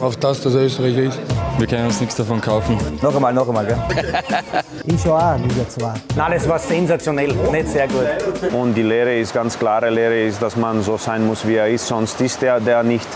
[0.00, 1.18] auf das, dass er Österreicher ist.
[1.58, 2.76] Wir können uns nichts davon kaufen.
[3.02, 3.78] Noch einmal, noch einmal, gell?
[4.84, 5.94] Ich schaue auch Liga 2.
[6.14, 8.52] Nein, das war sensationell, nicht sehr gut.
[8.52, 11.68] Und die Lehre ist ganz klare Lehre ist, dass man so sein muss, wie er
[11.68, 13.08] ist, sonst ist er der nicht.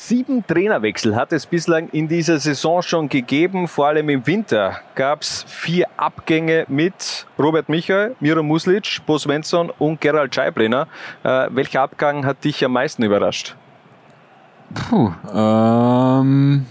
[0.00, 3.66] Sieben Trainerwechsel hat es bislang in dieser Saison schon gegeben.
[3.66, 9.70] Vor allem im Winter gab es vier Abgänge mit Robert Michael, Miro Muslic, Bo Svensson
[9.76, 10.86] und Gerald Scheiblener.
[11.24, 13.56] Äh, welcher Abgang hat dich am meisten überrascht?
[14.72, 16.64] Puh, ähm,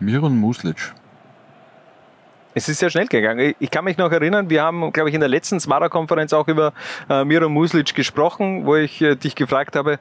[0.00, 0.94] Miron Muslic.
[2.54, 3.54] Es ist sehr schnell gegangen.
[3.58, 6.72] Ich kann mich noch erinnern, wir haben, glaube ich, in der letzten Zwara-Konferenz auch über
[7.10, 9.98] äh, Miro Muslic gesprochen, wo ich äh, dich gefragt habe,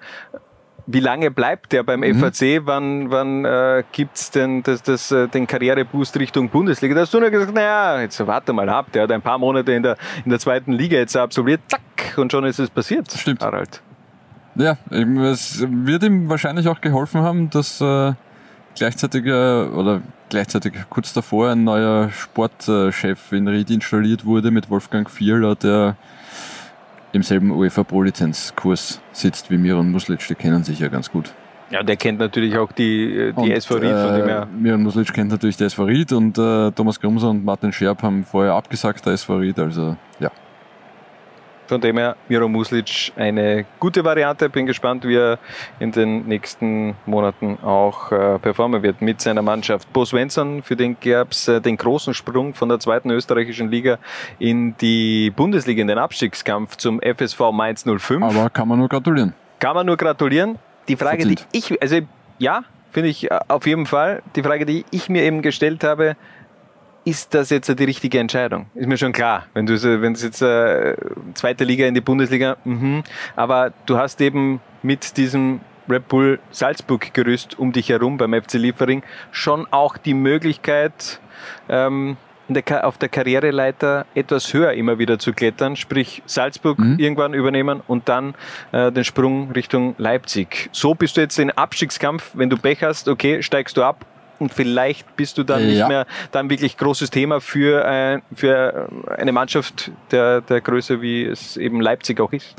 [0.86, 2.62] wie lange bleibt der beim FAC?
[2.66, 6.96] Wann, wann äh, gibt's denn das, das, äh, den Karriereboost Richtung Bundesliga?
[6.96, 8.92] Da hast du nur gesagt, naja, jetzt warte mal ab.
[8.94, 11.62] Der hat ein paar Monate in der, in der zweiten Liga jetzt absolviert.
[11.68, 13.12] Zack, und schon ist es passiert.
[13.12, 13.42] Stimmt.
[13.42, 13.82] Harald.
[14.56, 18.14] Ja, eben, es wird ihm wahrscheinlich auch geholfen haben, dass äh,
[18.76, 25.10] gleichzeitig äh, oder gleichzeitig kurz davor ein neuer Sportchef in Ried installiert wurde mit Wolfgang
[25.10, 25.96] Vierler, der
[27.14, 31.34] im selben UEFA Pro Lizenzkurs sitzt wie Miron Muslic, die kennen sich ja ganz gut.
[31.70, 34.48] Ja, der kennt natürlich auch die, äh, die Und, SV Ried, von dem her.
[34.52, 38.04] Äh, Miron Muslic kennt natürlich die SV Ried und äh, Thomas Grumser und Martin Scherb
[38.04, 40.32] haben vorher abgesagt der SV Ried, also ja.
[41.68, 44.50] Von dem her, Miro Muslic eine gute Variante.
[44.50, 45.40] Bin gespannt, wie er
[45.80, 49.92] in den nächsten Monaten auch äh, performen wird mit seiner Mannschaft.
[49.94, 53.98] Bo Svensson, für den gab es äh, den großen Sprung von der zweiten österreichischen Liga
[54.40, 58.24] in die Bundesliga, in den Abstiegskampf zum FSV Mainz 05.
[58.24, 59.34] Aber kann man nur gratulieren.
[59.60, 60.60] Kann man nur gratulieren.
[60.88, 61.48] Die Frage, Verdient.
[61.54, 62.00] die ich, also
[62.40, 64.22] ja, finde ich äh, auf jeden Fall.
[64.36, 66.16] Die Frage, die ich mir eben gestellt habe,
[67.06, 68.68] ist das jetzt die richtige Entscheidung?
[68.76, 69.46] Ist mir schon klar.
[69.54, 70.96] Wenn du wenn es jetzt äh,
[71.34, 73.04] zweite Liga in die Bundesliga, mhm.
[73.36, 78.54] aber du hast eben mit diesem Red Bull Salzburg Gerüst um dich herum beim FC
[78.54, 81.20] Liefering schon auch die Möglichkeit,
[81.68, 82.16] ähm,
[82.48, 88.10] der, auf der Karriereleiter etwas höher immer wieder zu klettern, sprich Salzburg irgendwann übernehmen und
[88.10, 88.36] dann
[88.72, 90.70] äh, den Sprung Richtung Leipzig.
[90.72, 94.06] So bist du jetzt in Abstiegskampf, wenn du Pech hast, okay, steigst du ab
[94.40, 95.88] und vielleicht bist du dann nicht Ja.
[95.88, 101.58] mehr dann wirklich großes Thema für, äh, für eine Mannschaft der, der Größe, wie es
[101.58, 102.56] eben Leipzig auch ist.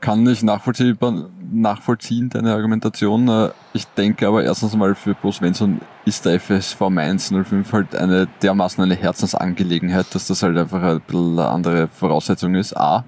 [0.00, 3.26] kann ich nachvollziehbar, nachvollziehen, deine Argumentation.
[3.28, 7.96] Äh, Ich denke aber erstens mal für Bo Svensson ist der FSV Mainz 05 halt
[7.96, 12.76] eine dermaßen eine Herzensangelegenheit, dass das halt einfach ein bisschen eine andere Voraussetzung ist.
[12.76, 13.04] A.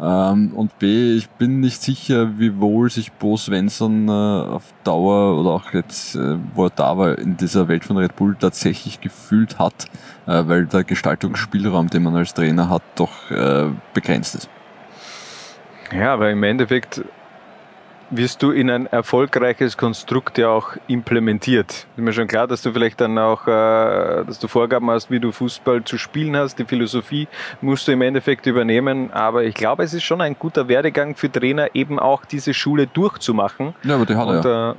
[0.00, 5.40] Ähm, Und B, ich bin nicht sicher, wie wohl sich Bo Svensson äh, auf Dauer
[5.40, 9.00] oder auch jetzt, äh, wo er da war, in dieser Welt von Red Bull tatsächlich
[9.00, 9.86] gefühlt hat,
[10.26, 14.48] äh, weil der Gestaltungsspielraum, den man als Trainer hat, doch äh, begrenzt ist.
[15.92, 17.02] Ja, aber im Endeffekt
[18.10, 21.86] wirst du in ein erfolgreiches Konstrukt ja auch implementiert.
[21.96, 25.20] Ist mir schon klar, dass du vielleicht dann auch, äh, dass du Vorgaben hast, wie
[25.20, 26.58] du Fußball zu spielen hast.
[26.58, 27.28] Die Philosophie
[27.60, 29.12] musst du im Endeffekt übernehmen.
[29.12, 32.86] Aber ich glaube, es ist schon ein guter Werdegang für Trainer, eben auch diese Schule
[32.86, 33.74] durchzumachen.
[33.82, 34.70] Ja, aber die hat er Und, ja.
[34.70, 34.74] äh,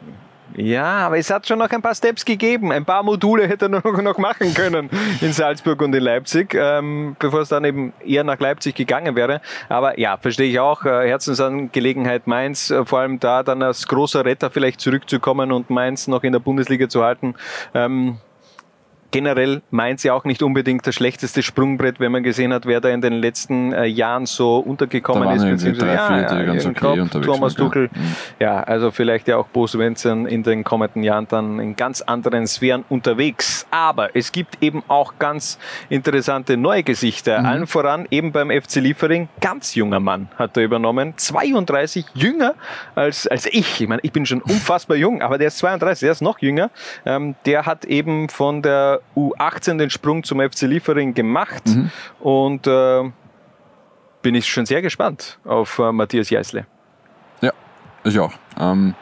[0.55, 2.71] ja, aber es hat schon noch ein paar Steps gegeben.
[2.71, 3.69] Ein paar Module hätte er
[4.01, 4.89] noch, machen können
[5.21, 9.41] in Salzburg und in Leipzig, ähm, bevor es dann eben eher nach Leipzig gegangen wäre.
[9.69, 10.85] Aber ja, verstehe ich auch.
[10.85, 16.07] Äh, Herzensangelegenheit Mainz, äh, vor allem da dann als großer Retter vielleicht zurückzukommen und Mainz
[16.07, 17.35] noch in der Bundesliga zu halten.
[17.73, 18.17] Ähm,
[19.11, 22.89] generell Mainz ja auch nicht unbedingt das schlechteste Sprungbrett, wenn man gesehen hat, wer da
[22.89, 25.43] in den letzten äh, Jahren so untergekommen ist.
[25.43, 27.69] beziehungsweise- drei, vier, die ja, ganz okay Klopp, Thomas waren, ja.
[27.69, 27.89] Tuchel.
[28.39, 32.47] Ja, also vielleicht ja auch Bo Svensson in den kommenden Jahren dann in ganz anderen
[32.47, 33.65] Sphären unterwegs.
[33.71, 35.57] Aber es gibt eben auch ganz
[35.89, 37.43] interessante neue Gesichter.
[37.43, 39.29] Allen voran eben beim FC Liefering.
[39.41, 41.13] Ganz junger Mann hat er übernommen.
[41.17, 42.55] 32 jünger
[42.95, 43.81] als, als ich.
[43.81, 46.69] Ich meine, ich bin schon unfassbar jung, aber der ist 32, der ist noch jünger.
[47.05, 51.63] Ähm, der hat eben von der U18 den Sprung zum FC Liefering gemacht
[52.19, 53.11] und äh,
[54.21, 56.65] bin ich schon sehr gespannt auf äh, Matthias Jeißle.
[57.41, 57.51] Ja,
[58.03, 58.33] ich auch.
[58.59, 58.95] Ähm,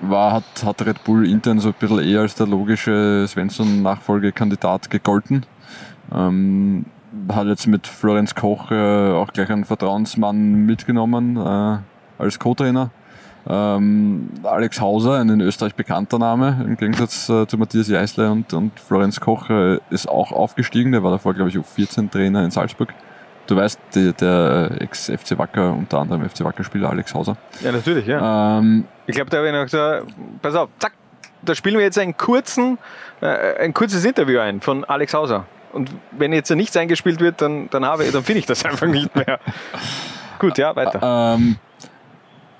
[0.00, 5.46] war, hat, hat Red Bull intern so ein bisschen eher als der logische Svensson-Nachfolgekandidat gegolten.
[6.12, 6.86] Ähm,
[7.30, 11.78] hat jetzt mit Florenz Koch äh, auch gleich einen Vertrauensmann mitgenommen äh,
[12.18, 12.90] als Co-Trainer.
[13.48, 18.52] Ähm, Alex Hauser, ein in Österreich bekannter Name, im Gegensatz äh, zu Matthias Jeißle und,
[18.54, 20.92] und Florenz Koch, äh, ist auch aufgestiegen.
[20.92, 22.94] Der war davor, glaube ich, U14-Trainer in Salzburg.
[23.48, 27.36] Du weißt, die, der Ex-FC Wacker, unter anderem FC Wacker-Spieler Alex Hauser.
[27.60, 28.58] Ja, natürlich, ja.
[28.58, 30.06] Ähm, Ich glaube, da habe ich noch gesagt,
[30.40, 30.92] pass auf, zack,
[31.42, 32.78] da spielen wir jetzt einen kurzen,
[33.20, 35.46] äh, ein kurzes Interview ein von Alex Hauser.
[35.72, 39.14] Und wenn jetzt nichts eingespielt wird, dann, dann, habe, dann finde ich das einfach nicht
[39.16, 39.40] mehr.
[40.38, 41.34] Gut, ja, weiter.
[41.34, 41.56] Ähm,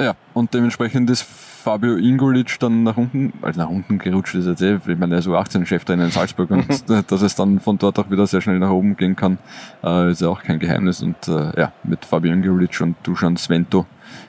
[0.03, 4.63] ja, und dementsprechend ist Fabio Ingolic dann nach unten, also nach unten gerutscht ist jetzt
[4.63, 8.11] eh, ich meine, er ist U18-Cheftrainer in Salzburg und dass es dann von dort auch
[8.11, 9.39] wieder sehr schnell nach oben gehen kann,
[9.85, 11.03] äh, ist ja auch kein Geheimnis.
[11.03, 13.87] Und äh, ja, mit Fabio Ingolic und Dusan Svento,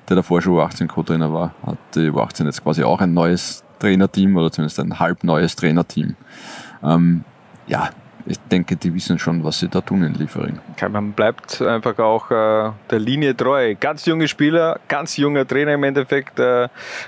[0.07, 4.51] der davor schon U18-Co-Trainer war, hat die U18 jetzt quasi auch ein neues Trainerteam oder
[4.51, 6.15] zumindest ein halb neues Trainerteam.
[6.83, 7.23] Ähm,
[7.65, 7.89] ja,
[8.25, 10.59] ich denke, die wissen schon, was sie da tun in Liefering.
[10.73, 13.75] Okay, man bleibt einfach auch äh, der Linie treu.
[13.79, 16.39] Ganz junge Spieler, ganz junger Trainer im Endeffekt.
[16.39, 16.65] Äh,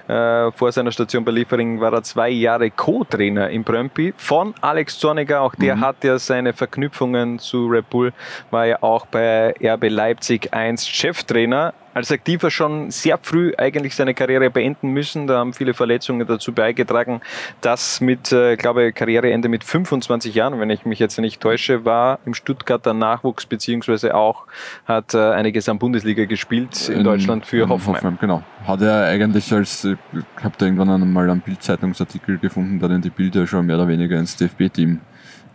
[0.08, 5.00] äh, vor seiner Station bei Liefering war er zwei Jahre Co-Trainer im Brøndby von Alex
[5.00, 5.42] Zorniger.
[5.42, 8.14] Auch der hat ja seine Verknüpfungen zu Red Bull,
[8.52, 11.74] war ja auch bei RB Leipzig 1 Cheftrainer.
[11.96, 15.28] Als Aktiver schon sehr früh eigentlich seine Karriere beenden müssen.
[15.28, 17.22] Da haben viele Verletzungen dazu beigetragen,
[17.62, 22.20] dass mit, äh, glaube Karriereende mit 25 Jahren, wenn ich mich jetzt nicht täusche, war
[22.26, 24.44] im Stuttgarter Nachwuchs beziehungsweise auch
[24.84, 28.18] hat äh, eine Gesamtbundesliga gespielt in, Deutschland für in Hoffenheim.
[28.20, 28.44] Genau.
[28.68, 29.98] Hat er eigentlich als, ich
[30.44, 34.20] habe da irgendwann einmal einen Bildzeitungsartikel gefunden, da den die Bilder schon mehr oder weniger
[34.20, 35.00] ins DFB-Team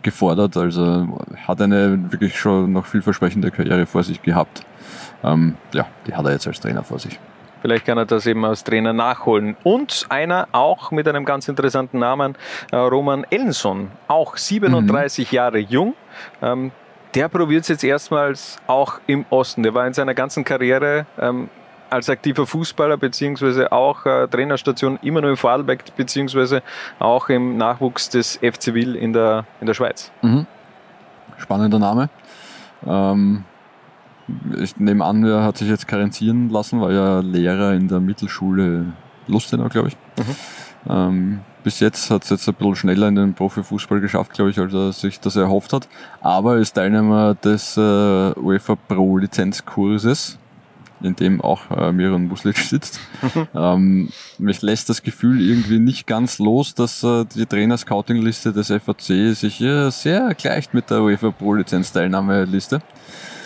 [0.01, 0.57] gefordert.
[0.57, 4.65] Also hat eine wirklich schon noch vielversprechende Karriere vor sich gehabt.
[5.23, 7.19] Ähm, ja, die hat er jetzt als Trainer vor sich.
[7.61, 9.55] Vielleicht kann er das eben als Trainer nachholen.
[9.63, 12.35] Und einer auch mit einem ganz interessanten Namen,
[12.71, 15.93] äh, Roman Ellenson, auch 37 Jahre jung.
[16.41, 16.71] Ähm,
[17.13, 19.63] der probiert es jetzt erstmals auch im Osten.
[19.63, 21.49] Der war in seiner ganzen Karriere ähm,
[21.89, 26.63] als aktiver Fußballer beziehungsweise auch äh, Trainerstation immer nur in Vorarlberg beziehungsweise
[26.99, 30.09] auch im Nachwuchs des FC Will in der, in der Schweiz.
[30.21, 30.47] Mhm.
[31.37, 32.09] Spannender Name.
[32.87, 33.43] Ähm,
[34.59, 38.93] ich nehme an, er hat sich jetzt karenzieren lassen, weil er Lehrer in der Mittelschule
[39.27, 39.97] Lustenau, glaube ich.
[40.89, 44.59] Ähm, bis jetzt hat es jetzt ein bisschen schneller in den Profifußball geschafft, glaube ich,
[44.59, 45.87] als er sich das erhofft hat.
[46.21, 50.39] Aber ist Teilnehmer des äh, UEFA Pro Lizenzkurses,
[51.01, 52.99] in dem auch äh, Miron Muslic sitzt.
[53.53, 54.09] ähm,
[54.39, 59.61] mich lässt das Gefühl irgendwie nicht ganz los, dass äh, die Trainer-Scouting-Liste des FAC sich
[59.61, 62.81] äh, sehr gleicht mit der UEFA Pro Lizenz-Teilnahmeliste.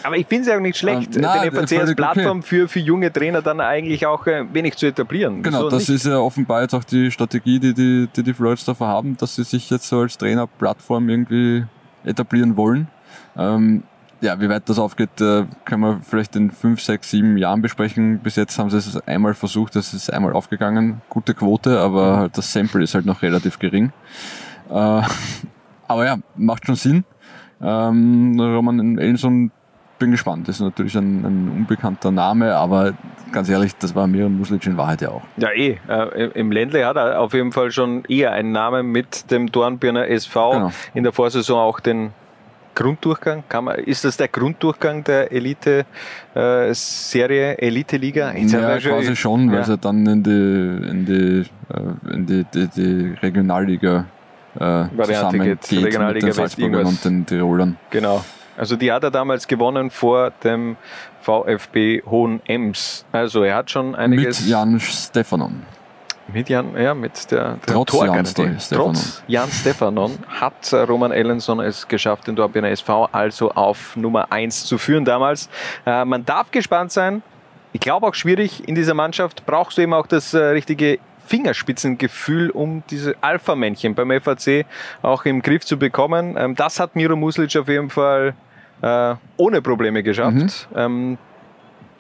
[0.06, 2.48] Aber ich finde es ja auch nicht schlecht, Ähm, nein, den FAC als Plattform okay.
[2.48, 5.42] für, für junge Trainer dann eigentlich auch äh, wenig zu etablieren.
[5.44, 5.96] Genau, Wieso das nicht?
[5.96, 9.44] ist ja offenbar jetzt auch die Strategie, die die, die, die Floydsdorfer haben, dass sie
[9.44, 11.66] sich jetzt so als Trainerplattform irgendwie
[12.04, 12.88] etablieren wollen.
[13.38, 13.84] Ähm,
[14.22, 18.20] ja, wie weit das aufgeht, äh, können wir vielleicht in fünf, sechs, sieben Jahren besprechen.
[18.20, 21.02] Bis jetzt haben sie es einmal versucht, es ist einmal aufgegangen.
[21.10, 23.92] Gute Quote, aber halt das Sample ist halt noch relativ gering.
[24.70, 24.74] Äh,
[25.88, 27.04] aber ja, macht schon Sinn.
[27.62, 29.52] Ähm, Roman Elson,
[30.00, 30.48] bin gespannt.
[30.48, 32.94] Das ist natürlich ein, ein unbekannter Name, aber
[33.32, 35.22] ganz ehrlich, das war Miran Muslic in Wahrheit ja auch.
[35.38, 35.78] Ja, eh.
[35.88, 40.08] Äh, Im Ländle hat er auf jeden Fall schon eher einen Namen mit dem Dornbirner
[40.08, 40.52] SV.
[40.52, 40.72] Genau.
[40.94, 42.12] In der Vorsaison auch den
[42.76, 43.44] Grunddurchgang.
[43.62, 45.32] Man, ist das der Grunddurchgang der
[46.36, 48.34] Elite-Serie, Elite-Liga?
[48.34, 49.64] Jetzt haben Ja, schon- quasi schon, weil Ja.
[49.64, 50.30] sie dann in die,
[50.90, 54.06] in die, äh, in die, die, die Regionalliga
[54.60, 57.78] äh, geht, Regionalliga mit den Salzburgern und den Tirolern.
[57.90, 58.24] Genau.
[58.58, 60.78] Also die hat er damals gewonnen vor dem
[61.22, 63.06] VfB Hohen Ems.
[63.12, 64.42] Also er hat schon einiges...
[64.42, 65.64] Mit Jan Stefanon.
[66.28, 67.94] Mit Jan, ja, mit der, der Trotz.
[67.94, 68.58] Jan.
[68.72, 74.32] Trotz Jan Stefanon hat äh, Roman Ellenson es geschafft, den Dortmunder SV also auf Nummer
[74.32, 75.50] 1 zu führen damals.
[75.86, 77.22] Äh, man darf gespannt sein.
[77.74, 82.50] Ich glaube auch schwierig in dieser Mannschaft brauchst du eben auch das äh, richtige Fingerspitzengefühl,
[82.50, 84.66] um diese Alpha-Männchen beim FAC
[85.02, 86.36] auch im Griff zu bekommen.
[86.38, 88.34] Ähm, das hat Miro Muslic auf jeden Fall
[88.82, 90.70] äh, ohne Probleme geschafft.
[90.74, 91.18] Mhm.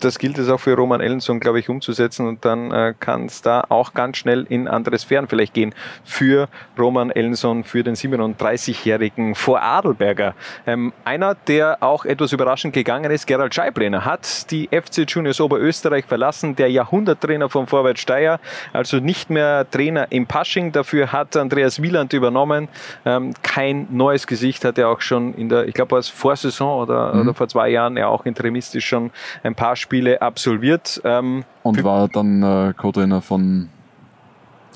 [0.01, 3.41] Das gilt es auch für Roman Ellenson, glaube ich, umzusetzen und dann äh, kann es
[3.41, 5.73] da auch ganz schnell in andere Sphären vielleicht gehen
[6.03, 10.35] für Roman Ellenson, für den 37-jährigen Vorarlberger.
[10.67, 16.05] Ähm, einer, der auch etwas überraschend gegangen ist, Gerald Scheiblener, hat die FC Juniors Oberösterreich
[16.05, 18.39] verlassen, der Jahrhunderttrainer von Vorwärts Steyr,
[18.73, 22.67] also nicht mehr Trainer im Pasching, dafür hat Andreas Wieland übernommen.
[23.05, 26.81] Ähm, kein neues Gesicht, hat er auch schon in der, ich glaube, war es Vorsaison
[26.81, 27.21] oder, Mhm.
[27.21, 29.11] oder vor zwei Jahren, ja auch interimistisch schon
[29.43, 29.84] ein paar Spiele
[30.19, 31.01] absolviert.
[31.03, 33.69] Ähm, Und war dann äh, Co-Trainer von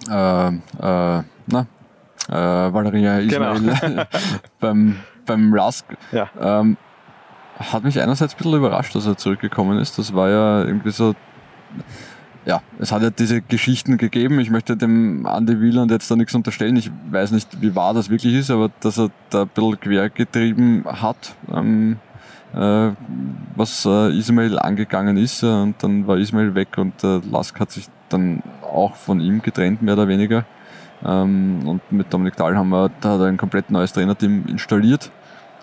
[0.09, 1.65] äh, äh, na,
[2.29, 2.33] äh,
[2.73, 3.53] Valeria Genau.
[3.53, 4.07] Ismail
[4.59, 4.95] beim,
[5.25, 5.85] beim Lask.
[6.11, 6.29] Ja.
[6.39, 6.77] Ähm,
[7.59, 9.97] hat mich einerseits ein bisschen überrascht, dass er zurückgekommen ist.
[9.97, 11.13] Das war ja irgendwie so.
[12.45, 14.39] Ja, es hat ja diese Geschichten gegeben.
[14.39, 16.77] Ich möchte dem Andy Wieland jetzt da nichts unterstellen.
[16.77, 20.09] Ich weiß nicht, wie wahr das wirklich ist, aber dass er da ein bisschen quer
[20.09, 22.08] getrieben hat, ähm, äh,
[22.53, 25.43] was äh, Ismail angegangen ist.
[25.43, 29.41] Äh, und dann war Ismail weg und äh, Lask hat sich dann auch von ihm
[29.41, 30.45] getrennt, mehr oder weniger.
[31.05, 35.11] Ähm, und mit Dominik Dahl haben wir da hat er ein komplett neues Trainerteam installiert.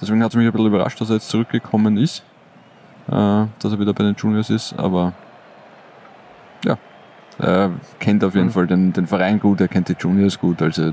[0.00, 2.22] Deswegen hat es mich ein bisschen überrascht, dass er jetzt zurückgekommen ist,
[3.08, 4.74] äh, dass er wieder bei den Juniors ist.
[4.78, 5.12] Aber
[6.64, 6.78] ja,
[7.38, 8.52] er kennt auf jeden Mhm.
[8.52, 10.92] Fall den, den Verein gut, er kennt die Juniors gut, also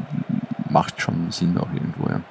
[0.70, 2.10] macht schon Sinn auch irgendwo.
[2.10, 2.22] Ja.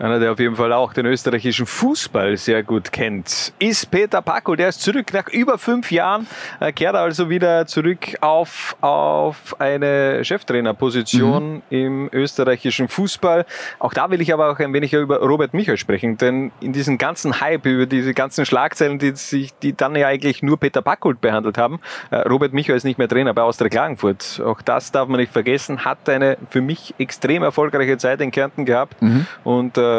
[0.00, 4.56] Einer, der auf jeden Fall auch den österreichischen Fußball sehr gut kennt, ist Peter Packel.
[4.56, 6.26] Der ist zurück nach über fünf Jahren,
[6.58, 11.62] äh, kehrt also wieder zurück auf, auf eine Cheftrainerposition Mhm.
[11.68, 13.44] im österreichischen Fußball.
[13.78, 16.96] Auch da will ich aber auch ein wenig über Robert Michael sprechen, denn in diesem
[16.96, 21.14] ganzen Hype, über diese ganzen Schlagzeilen, die sich, die dann ja eigentlich nur Peter Packel
[21.14, 21.78] behandelt haben,
[22.10, 24.40] äh, Robert Michael ist nicht mehr Trainer bei Austria Klagenfurt.
[24.42, 28.64] Auch das darf man nicht vergessen, hat eine für mich extrem erfolgreiche Zeit in Kärnten
[28.64, 29.26] gehabt Mhm.
[29.44, 29.89] und äh,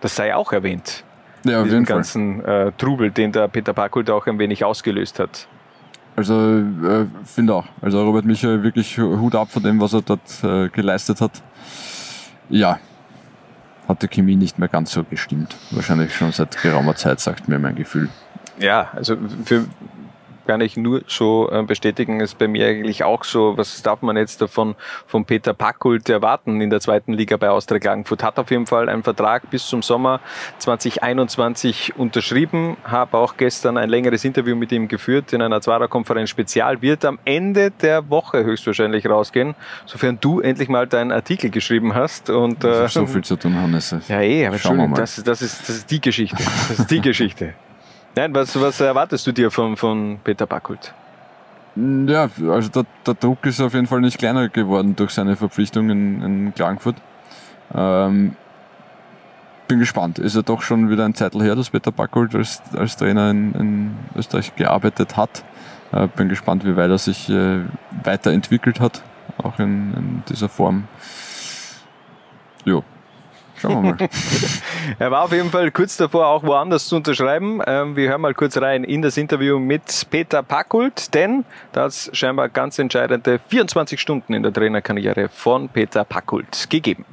[0.00, 1.04] das sei auch erwähnt.
[1.44, 1.96] Ja, auf diesen jeden Fall.
[1.96, 5.46] ganzen äh, Trubel, den der Peter Packult auch ein wenig ausgelöst hat.
[6.16, 7.66] Also äh, finde auch.
[7.80, 11.30] Also Robert Michael wirklich Hut ab von dem, was er dort äh, geleistet hat.
[12.48, 12.80] Ja,
[13.86, 15.56] hat die Chemie nicht mehr ganz so gestimmt.
[15.70, 18.08] Wahrscheinlich schon seit geraumer Zeit, sagt mir mein Gefühl.
[18.58, 19.66] Ja, also für
[20.48, 24.16] kann ich nur so äh, bestätigen, ist bei mir eigentlich auch so, was darf man
[24.16, 24.76] jetzt davon
[25.06, 28.22] von Peter Packult erwarten in der zweiten Liga bei Austria Klagenfurt.
[28.22, 30.20] Hat auf jeden Fall einen Vertrag bis zum Sommer
[30.56, 36.80] 2021 unterschrieben, habe auch gestern ein längeres Interview mit ihm geführt in einer Zwarer-Konferenz Spezial,
[36.80, 42.30] wird am Ende der Woche höchstwahrscheinlich rausgehen, sofern du endlich mal deinen Artikel geschrieben hast.
[42.30, 43.94] Und, Ich äh, so viel zu tun, Hannes.
[44.08, 44.96] ja, eh, aber Schauen wir mal.
[44.96, 46.42] das, das, ist, das ist die Geschichte.
[46.68, 47.52] Das ist die Geschichte.
[48.18, 50.92] Nein, was, was erwartest du dir von, von Peter Packult?
[51.76, 55.88] Ja, also der, der Druck ist auf jeden Fall nicht kleiner geworden durch seine Verpflichtung
[55.88, 56.96] in, in Klagenfurt.
[57.72, 58.34] Ähm,
[59.68, 60.18] bin gespannt.
[60.18, 63.52] Ist ja doch schon wieder ein Zeitl her, dass Peter Backholt als, als Trainer in,
[63.52, 65.44] in Österreich gearbeitet hat.
[65.92, 67.60] Äh, bin gespannt, wie weit er sich äh,
[68.02, 69.04] weiterentwickelt hat,
[69.40, 70.88] auch in, in dieser Form.
[72.64, 72.82] Jo,
[73.60, 74.08] schauen wir mal.
[74.98, 77.60] Er war auf jeden Fall kurz davor, auch woanders zu unterschreiben.
[77.66, 82.48] Ähm, wir hören mal kurz rein in das Interview mit Peter Packult, denn das scheinbar
[82.48, 87.04] ganz entscheidende 24 Stunden in der Trainerkarriere von Peter Packult gegeben.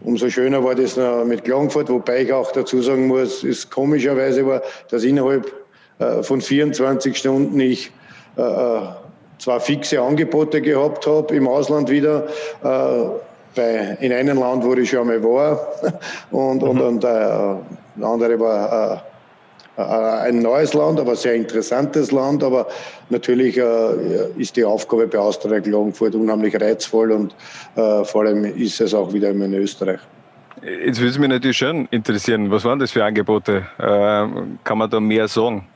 [0.00, 4.46] Umso schöner war das noch mit Klagenfurt, wobei ich auch dazu sagen muss, es komischerweise
[4.46, 5.52] war, dass innerhalb
[5.98, 7.90] äh, von 24 Stunden ich
[8.36, 8.80] äh, äh,
[9.38, 12.28] zwei fixe Angebote gehabt habe im Ausland wieder.
[13.56, 15.68] Äh, bei, in einem Land, wo ich schon einmal war
[16.30, 19.02] und, und, und äh, das andere war
[19.76, 22.42] äh, äh, ein neues Land, aber sehr interessantes Land.
[22.42, 22.66] Aber
[23.10, 27.34] natürlich äh, ist die Aufgabe bei Austria Klagenfurt unheimlich reizvoll und
[27.76, 30.00] äh, vor allem ist es auch wieder in Österreich.
[30.62, 33.66] Jetzt würde es mich natürlich schon interessieren, was waren das für Angebote?
[33.78, 35.66] Ähm, kann man da mehr sagen?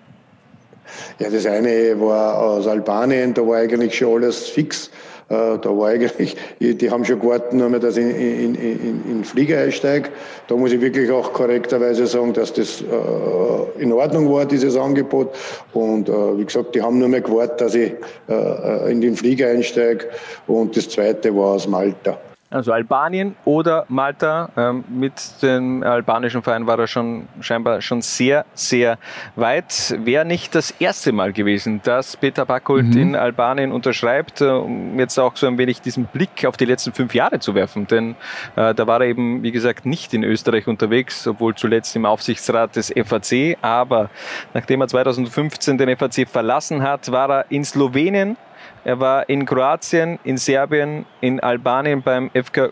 [1.18, 4.90] Ja, das eine war aus Albanien, da war eigentlich schon alles fix.
[5.30, 9.10] Äh, Da war eigentlich, die haben schon gewartet, nur mehr, dass ich in, in, in,
[9.10, 10.10] in Flieger einsteige.
[10.48, 15.34] Da muss ich wirklich auch korrekterweise sagen, dass das äh, in Ordnung war, dieses Angebot.
[15.72, 17.92] Und äh, wie gesagt, die haben nur mehr gewartet, dass ich
[18.28, 20.06] äh, in den Flieger einsteige.
[20.48, 22.18] Und das zweite war aus Malta.
[22.52, 24.48] Also Albanien oder Malta.
[24.56, 28.98] Ähm, mit dem albanischen Verein war er schon scheinbar schon sehr, sehr
[29.36, 29.94] weit.
[30.00, 32.98] Wäre nicht das erste Mal gewesen, dass Peter Packult Mhm.
[33.00, 36.92] in Albanien unterschreibt, äh, um jetzt auch so ein wenig diesen Blick auf die letzten
[36.92, 37.86] fünf Jahre zu werfen.
[37.86, 38.16] Denn
[38.56, 42.74] äh, da war er eben, wie gesagt, nicht in Österreich unterwegs, obwohl zuletzt im Aufsichtsrat
[42.74, 43.58] des FAC.
[43.62, 44.10] Aber
[44.54, 48.36] nachdem er 2015 den FAC verlassen hat, war er in Slowenien
[48.84, 52.70] Er war in Kroatien, in Serbien, in Albanien beim FK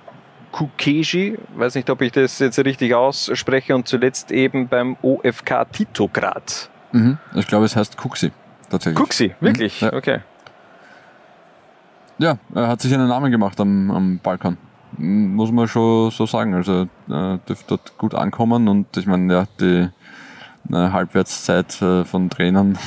[0.51, 6.71] Kukeji, weiß nicht, ob ich das jetzt richtig ausspreche, und zuletzt eben beim OFK Titograd.
[6.93, 7.19] Mhm.
[7.35, 8.33] Ich glaube, es heißt Kuxi.
[8.71, 8.99] Tatsächlich.
[8.99, 9.83] Kuxi, wirklich?
[9.83, 9.89] Mhm.
[9.89, 9.93] Ja.
[9.95, 10.19] Okay.
[12.19, 14.57] Ja, er hat sich einen Namen gemacht am, am Balkan.
[14.97, 16.55] Muss man schon so sagen.
[16.55, 19.89] Also äh, dürfte dort gut ankommen und ich meine, ja, die
[20.73, 22.79] äh, Halbwertszeit äh, von Trainern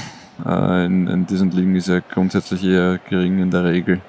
[0.46, 4.02] äh, in, in diesen Ligen ist ja grundsätzlich eher gering in der Regel.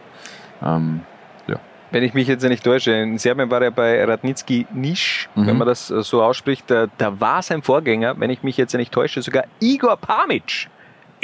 [0.62, 1.00] Ähm,
[1.46, 1.56] ja.
[1.90, 5.46] Wenn ich mich jetzt nicht täusche, in Serbien war er bei Radnicki Nisch, Mhm.
[5.46, 6.70] wenn man das äh, so ausspricht.
[6.70, 10.68] Da, da war sein Vorgänger, wenn ich mich jetzt nicht täusche, sogar Igor Pamic.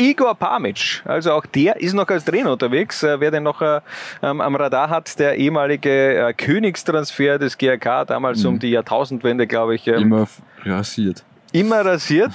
[0.00, 3.02] Igor Pamic, also auch der ist noch als Trainer unterwegs.
[3.02, 3.80] Äh, wer den noch äh,
[4.22, 5.90] ähm, am Radar hat, der ehemalige
[6.28, 9.88] äh, Königstransfer des GRK, damals um die Jahrtausendwende, glaube ich.
[9.88, 10.28] ähm, Immer
[10.64, 11.24] rasiert.
[11.58, 12.32] Immer rasiert.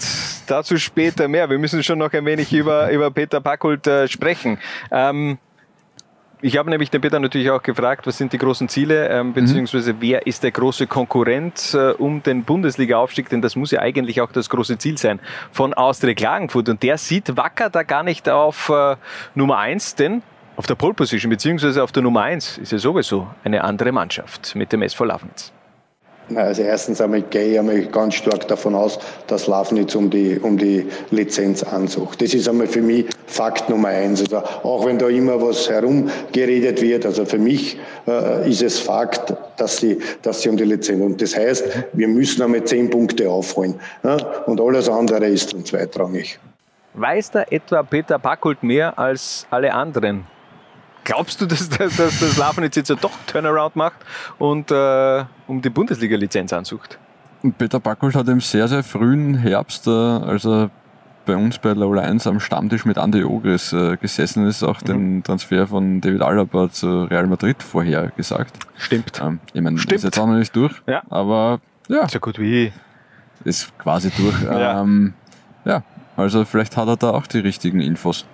[0.47, 1.49] Dazu später mehr.
[1.49, 4.57] Wir müssen schon noch ein wenig über, über Peter Packult äh, sprechen.
[4.91, 5.38] Ähm,
[6.41, 9.95] ich habe nämlich den Peter natürlich auch gefragt, was sind die großen Ziele, ähm, beziehungsweise
[10.01, 14.30] wer ist der große Konkurrent äh, um den Bundesliga-Aufstieg, denn das muss ja eigentlich auch
[14.30, 15.21] das große Ziel sein
[15.53, 16.67] von Austria Klagenfurt.
[16.67, 18.97] Und der sieht Wacker da gar nicht auf äh,
[19.36, 20.21] Nummer eins, denn
[20.57, 24.53] auf der Pole Position, beziehungsweise auf der Nummer eins ist ja sowieso eine andere Mannschaft
[24.55, 25.53] mit dem SV Lafnitz.
[26.38, 30.57] Also erstens einmal gehe ich einmal ganz stark davon aus, dass Lafnitz um die, um
[30.57, 32.21] die Lizenz ansucht.
[32.21, 34.21] Das ist einmal für mich Fakt Nummer eins.
[34.21, 37.77] Also auch wenn da immer was herumgeredet wird, also für mich
[38.07, 41.01] äh, ist es Fakt, dass sie, dass sie um die Lizenz.
[41.01, 43.75] Und das heißt, wir müssen einmal zehn Punkte aufholen.
[44.03, 44.17] Ja?
[44.45, 46.39] Und alles andere ist dann zweitrangig.
[46.95, 50.25] Weiß da etwa Peter Packult mehr als alle anderen?
[51.04, 53.97] Glaubst du, dass, dass, dass das Lafnitz jetzt ja doch Turnaround macht
[54.39, 56.97] und äh, um die Bundesliga-Lizenz ansucht?
[57.58, 60.70] Peter Backold hat im sehr, sehr frühen Herbst, äh, als er
[61.26, 65.24] bei uns bei Low 1 am Stammtisch mit Andy Ogris äh, gesessen ist, auch den
[65.24, 68.54] Transfer von David Alaba zu Real Madrid vorhergesagt.
[68.78, 69.22] Stimmt.
[69.24, 71.01] Ähm, ich meine, ist jetzt auch noch nicht durch, Ja.
[71.10, 72.72] aber ja, So gut wie.
[73.45, 74.41] ist quasi durch.
[74.43, 74.82] Ja.
[74.82, 75.14] Ähm,
[75.66, 75.84] ja,
[76.18, 78.26] also vielleicht hat er da auch die richtigen Infos.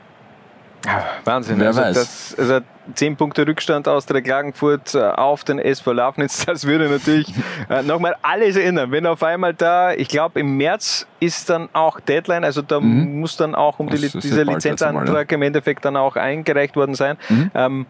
[1.25, 1.59] Wahnsinn.
[1.59, 1.95] Wer also, weiß.
[1.95, 2.59] Das, also
[2.95, 7.33] 10 Punkte Rückstand aus der Klagenfurt äh, auf den SV Lafnitz, das würde natürlich
[7.69, 8.91] äh, nochmal alles ändern.
[8.91, 13.19] Wenn auf einmal da, ich glaube im März ist dann auch Deadline, also da Mhm.
[13.19, 17.17] muss dann auch um die, dieser Lizenzantrag im Endeffekt dann auch eingereicht worden sein.
[17.27, 17.51] Mhm.
[17.53, 17.85] Ähm,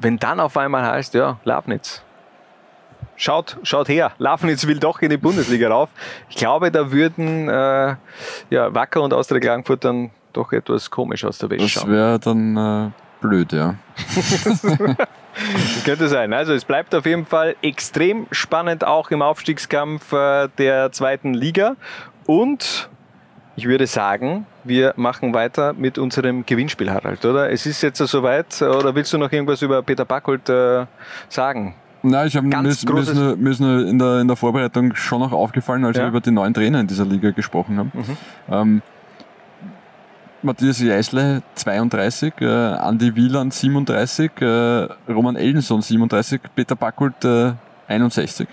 [0.00, 2.02] wenn dann auf einmal heißt, ja, Lafnitz,
[3.16, 5.88] Schaut, schaut her, Lafnitz will doch in die Bundesliga rauf.
[6.28, 7.94] Ich glaube, da würden äh,
[8.50, 11.90] ja, Wacker und Austria Klagenfurt dann doch etwas komisch aus der Wäsche Das schauen.
[11.90, 13.74] wäre dann äh, blöd, ja.
[14.14, 14.62] Das
[15.84, 16.32] könnte sein.
[16.32, 21.76] Also es bleibt auf jeden Fall extrem spannend auch im Aufstiegskampf äh, der zweiten Liga.
[22.26, 22.88] Und
[23.56, 27.50] ich würde sagen, wir machen weiter mit unserem Gewinnspiel, Harald, oder?
[27.50, 28.60] Es ist jetzt soweit.
[28.62, 30.86] Oder willst du noch irgendwas über Peter Backholt äh,
[31.28, 31.74] sagen?
[32.02, 35.84] Nein, ich habe mir, mir, mir ist in der, in der Vorbereitung schon noch aufgefallen,
[35.86, 36.02] als Ja.
[36.04, 37.92] wir über die neuen Trainer in dieser Liga gesprochen haben.
[37.94, 38.16] Mhm.
[38.50, 38.82] Ähm,
[40.44, 47.52] Matthias Jeißle 32, äh, Andi Wieland 37, äh, Roman Ellenson 37, Peter Backholt äh,
[47.88, 48.46] 61.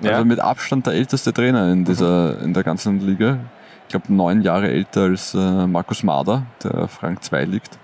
[0.00, 0.10] Ja.
[0.10, 0.14] Mhm.
[0.14, 3.38] Also mit Abstand der älteste Trainer in, dieser, in der ganzen Liga.
[3.86, 7.76] Ich glaube neun Jahre älter als äh, Markus Mader, der auf Rang 2 liegt.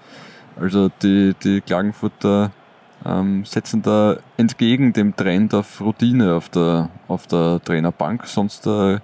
[0.61, 2.52] Also die, die Klagenfurter
[3.04, 8.24] ähm, setzen da entgegen dem Trend auf Routine auf der, auf der Trainerbank.
[8.26, 8.98] Sonst äh,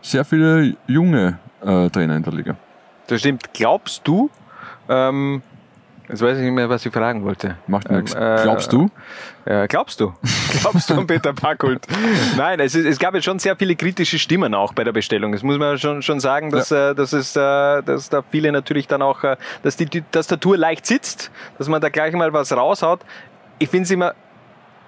[0.00, 2.56] sehr viele junge äh, Trainer in der Liga.
[3.10, 3.52] Das stimmt.
[3.54, 4.30] Glaubst du,
[4.88, 5.42] ähm,
[6.08, 7.56] jetzt weiß ich nicht mehr, was ich fragen wollte.
[7.66, 8.14] Macht nichts.
[8.14, 8.88] Ähm, äh, Glaubst du?
[9.46, 10.14] Äh, glaubst du?
[10.60, 11.84] glaubst du an Peter Packult?
[12.36, 15.32] Nein, es, ist, es gab jetzt schon sehr viele kritische Stimmen auch bei der Bestellung.
[15.32, 18.86] Das muss man schon, schon sagen, dass, äh, dass, es, äh, dass da viele natürlich
[18.86, 22.52] dann auch, äh, dass die, die Tastatur leicht sitzt, dass man da gleich mal was
[22.52, 23.00] raushaut.
[23.58, 24.14] Ich finde es immer,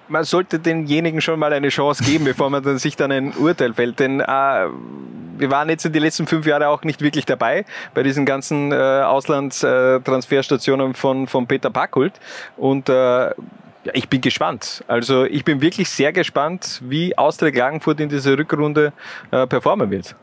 [0.07, 3.73] man sollte denjenigen schon mal eine Chance geben, bevor man dann sich dann ein Urteil
[3.73, 3.99] fällt.
[3.99, 8.03] Denn äh, wir waren jetzt in den letzten fünf Jahren auch nicht wirklich dabei bei
[8.03, 12.13] diesen ganzen äh, Auslandstransferstationen von, von Peter Packult.
[12.57, 13.31] Und äh,
[13.83, 14.83] ja, ich bin gespannt.
[14.87, 18.93] Also ich bin wirklich sehr gespannt, wie Austria Klagenfurt in dieser Rückrunde
[19.31, 20.15] äh, performen wird.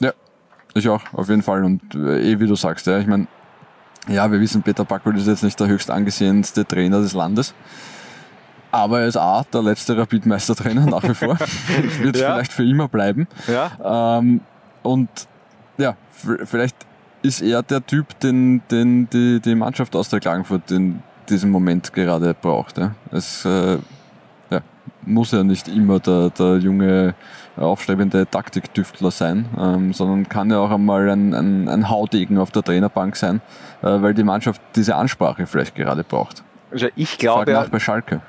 [0.00, 0.12] Ja,
[0.74, 1.64] ich auch, auf jeden Fall.
[1.64, 3.26] Und äh, eh, wie du sagst, ja, ich meine,
[4.08, 7.54] ja, wir wissen, Peter Packold ist jetzt nicht der höchst angesehenste Trainer des Landes.
[8.74, 11.38] Aber er ist A, der letzte Rapid-Meistertrainer nach wie vor.
[12.00, 12.34] Wird Ja.
[12.34, 13.28] vielleicht für immer bleiben.
[13.46, 14.18] Ja.
[14.18, 14.40] Ähm,
[14.82, 15.08] und
[15.78, 15.96] ja,
[16.44, 16.76] vielleicht
[17.22, 21.92] ist er der Typ, den, den die, die Mannschaft aus der Klagenfurt in diesem Moment
[21.92, 22.78] gerade braucht.
[22.78, 22.94] Ja.
[23.12, 23.78] Es äh,
[24.50, 24.60] ja,
[25.06, 27.14] muss ja nicht immer der, der junge
[27.56, 32.64] aufstrebende Taktiktüftler sein, ähm, sondern kann ja auch einmal ein, ein, ein Haudegen auf der
[32.64, 33.40] Trainerbank sein,
[33.82, 36.42] äh, weil die Mannschaft diese Ansprache vielleicht gerade braucht.
[36.72, 38.20] Also ich glaube, Frag nach bei Schalke.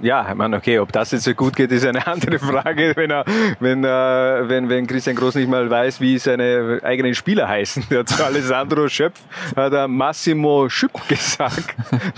[0.00, 3.10] Ja, ich meine, okay, ob das jetzt so gut geht, ist eine andere Frage, wenn,
[3.10, 3.24] er,
[3.60, 7.84] wenn, äh, wenn, wenn Christian Groß nicht mal weiß, wie seine eigenen Spieler heißen.
[7.90, 9.20] Der hat zu Alessandro Schöpf
[9.56, 11.74] hat er Massimo Schüpp gesagt.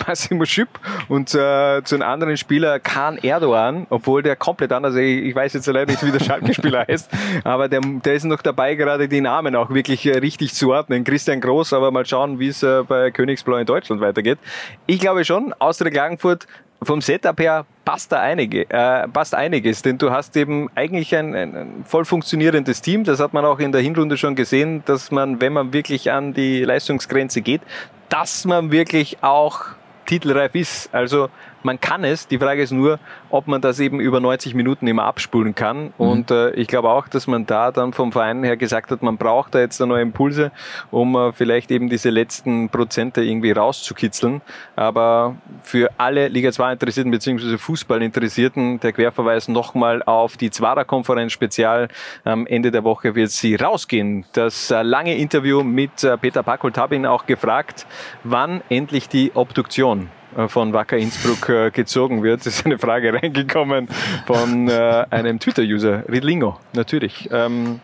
[0.07, 0.69] Massimo Schüpp.
[1.09, 5.55] Und äh, zu einem anderen Spieler Khan Erdogan, obwohl der komplett anders, ich, ich weiß
[5.55, 7.11] jetzt leider nicht, wie der Schalke-Spieler heißt,
[7.45, 11.05] aber der, der ist noch dabei, gerade die Namen auch wirklich äh, richtig zu ordnen.
[11.05, 14.39] Christian Groß, aber mal schauen, wie es äh, bei Königsblau in Deutschland weitergeht.
[14.87, 16.47] Ich glaube schon, Austria Klagenfurt
[16.83, 21.35] vom Setup her passt da einige, äh, passt einiges, denn du hast eben eigentlich ein,
[21.35, 23.05] ein, voll funktionierendes Team.
[23.05, 26.33] Das hat man auch in der Hinrunde schon gesehen, dass man, wenn man wirklich an
[26.33, 27.61] die Leistungsgrenze geht,
[28.09, 29.65] dass man wirklich auch
[30.07, 30.93] titelreif ist.
[30.95, 31.29] Also
[31.63, 32.27] man kann es.
[32.27, 32.99] Die Frage ist nur,
[33.31, 35.85] ob man das eben über 90 Minuten immer abspulen kann.
[35.85, 35.93] Mhm.
[35.97, 39.17] Und äh, ich glaube auch, dass man da dann vom Verein her gesagt hat, man
[39.17, 40.53] braucht da jetzt neue Impulse,
[40.91, 44.41] um äh, vielleicht eben diese letzten Prozente irgendwie rauszukitzeln.
[44.77, 47.59] Aber für alle Liga 2 Interessierten bzw.
[47.59, 51.89] Fußball Interessierten, der Querverweis nochmal auf die Zwarer-Konferenz Spezial.
[52.25, 54.25] Am Ende der Woche wird sie rausgehen.
[54.33, 57.87] Das äh, lange Interview mit äh, Peter Packold habe ihn auch gefragt,
[58.25, 60.09] wann endlich die Obduktion
[60.49, 62.41] von Wacker Innsbruck äh, gezogen wird.
[62.41, 63.89] Das ist eine Frage reingekommen
[64.27, 67.29] von äh, einem Twitter-User, Ridlingo, natürlich.
[67.33, 67.81] Ähm,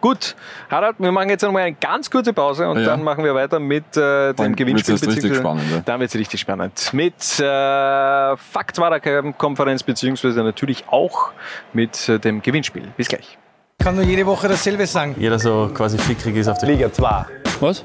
[0.00, 0.36] Gut,
[0.70, 2.84] Harald, wir machen jetzt nochmal eine ganz kurze Pause und ja.
[2.84, 5.00] dann machen wir weiter mit äh, dem dann Gewinnspiel.
[5.00, 5.80] Wird's richtig spannend, ja.
[5.84, 6.92] Dann wird es richtig spannend.
[6.92, 11.32] Mit äh, Faktwarer-Konferenz beziehungsweise natürlich auch
[11.72, 12.88] mit äh, dem Gewinnspiel.
[12.96, 13.38] Bis gleich.
[13.78, 15.14] Ich kann nur jede Woche dasselbe sagen.
[15.18, 17.26] Jeder so quasi fickrig ist auf der Liga 2.
[17.60, 17.84] Was?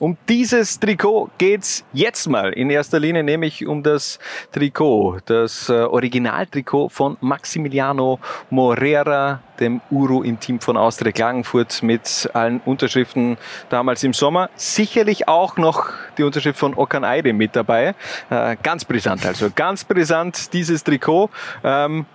[0.00, 4.18] um dieses Trikot geht's jetzt mal in erster Linie, nämlich um das
[4.52, 8.18] Trikot, das äh, Originaltrikot von Maximiliano
[8.50, 13.36] Morera, dem Uro im Team von Austria Klagenfurt mit allen Unterschriften
[13.68, 14.50] damals im Sommer.
[14.56, 17.94] Sicherlich auch noch die Unterschrift von Okan Aide mit dabei.
[18.30, 21.30] Äh, ganz brisant also, ganz brisant dieses Trikot.
[21.62, 22.06] Ähm,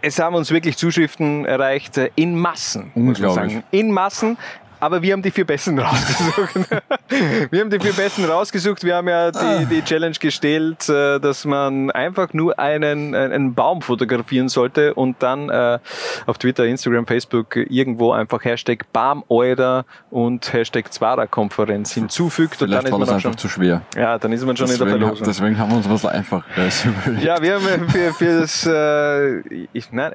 [0.00, 3.64] es haben uns wirklich Zuschriften erreicht äh, in Massen, muss man sagen.
[3.70, 4.38] In Massen
[4.82, 6.54] aber wir haben die vier Besten rausgesucht.
[7.50, 8.82] wir haben die vier Besten rausgesucht.
[8.82, 9.64] Wir haben ja die, ah.
[9.64, 15.50] die Challenge gestellt, äh, dass man einfach nur einen, einen Baum fotografieren sollte und dann
[15.50, 15.78] äh,
[16.26, 22.56] auf Twitter, Instagram, Facebook irgendwo einfach Hashtag Baumeuder und Hashtag Zwara-Konferenz hinzufügt.
[22.56, 23.82] Vielleicht und dann war ist man das einfach schon, zu schwer.
[23.94, 25.26] Ja, dann ist man schon deswegen, in der Verlosung.
[25.26, 27.24] Deswegen haben wir uns was Einfaches überlegt.
[27.24, 30.14] Ja, wir haben für, für das, äh, ich, nein,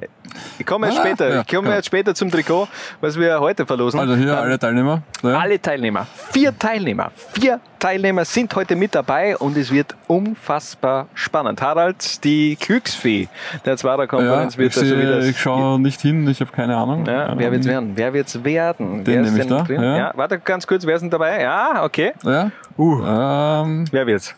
[0.59, 1.75] ich komme jetzt Ah, später, ja, ich komme ja.
[1.75, 2.67] jetzt später zum Trikot,
[2.99, 4.01] was wir heute verlosen.
[4.01, 5.01] Also hier Ähm, alle Teilnehmer.
[5.23, 5.39] Ja.
[5.39, 11.61] alle Teilnehmer, vier Teilnehmer, vier Teilnehmer sind heute mit dabei und es wird unfassbar spannend.
[11.61, 13.27] Harald, die Glücksfee
[13.65, 15.19] der Zwarer-Konferenz Ja, wird ich, also wieder.
[15.19, 17.05] ich schaue nicht hin, ich habe keine Ahnung.
[17.05, 17.91] Ja, wer wird's werden?
[17.95, 19.03] Wer wird's werden?
[19.03, 21.41] Den wer ist nehme ich da, warte ganz kurz, wer ist denn dabei?
[21.41, 22.13] Ja, okay.
[22.23, 22.51] Ja?
[22.77, 23.03] Uh.
[23.05, 24.35] Ähm, Wer wird's?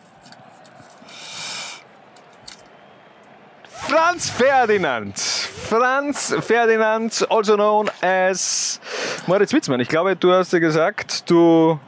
[3.88, 5.18] Franz Ferdinand.
[5.18, 8.80] Franz Ferdinand, also known as
[9.26, 9.80] Moritz Witzmann.
[9.80, 11.78] Ich glaube, du hast ja gesagt, du,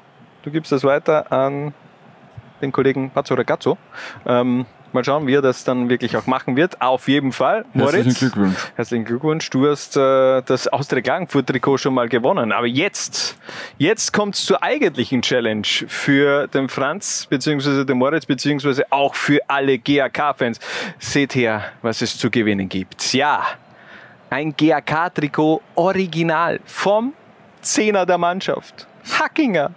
[0.42, 1.74] du gibst das weiter an
[2.60, 3.76] den Kollegen Pazzo Ragazzo.
[4.26, 6.80] Ähm, mal schauen, wie er das dann wirklich auch machen wird.
[6.80, 7.94] Auf jeden Fall, Moritz.
[7.94, 8.56] Herzlichen Glückwunsch.
[8.76, 9.50] Herzlichen Glückwunsch.
[9.50, 12.52] Du hast äh, das Austria Klagenfurt Trikot schon mal gewonnen.
[12.52, 13.36] Aber jetzt,
[13.78, 17.84] jetzt kommt es zur eigentlichen Challenge für den Franz bzw.
[17.84, 18.82] den Moritz bzw.
[18.90, 20.58] auch für alle GAK-Fans.
[20.98, 23.12] Seht her, was es zu gewinnen gibt.
[23.12, 23.44] Ja,
[24.30, 27.12] ein GAK-Trikot original vom
[27.60, 28.86] Zehner der Mannschaft.
[29.18, 29.72] Hackinger.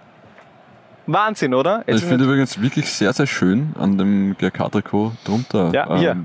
[1.07, 1.83] Wahnsinn, oder?
[1.87, 5.71] Jetzt ich finde übrigens wirklich sehr, sehr schön an dem GRK-Trikot drunter.
[5.73, 6.17] Ja, hier.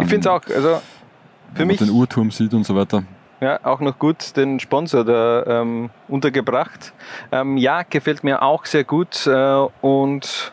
[0.00, 0.80] Ich finde es auch, also
[1.52, 3.04] für wenn mich man den Uhrturm sieht und so weiter.
[3.40, 6.92] Ja, auch noch gut den Sponsor da ähm, untergebracht.
[7.30, 9.26] Ähm, ja, gefällt mir auch sehr gut.
[9.26, 10.52] Äh, und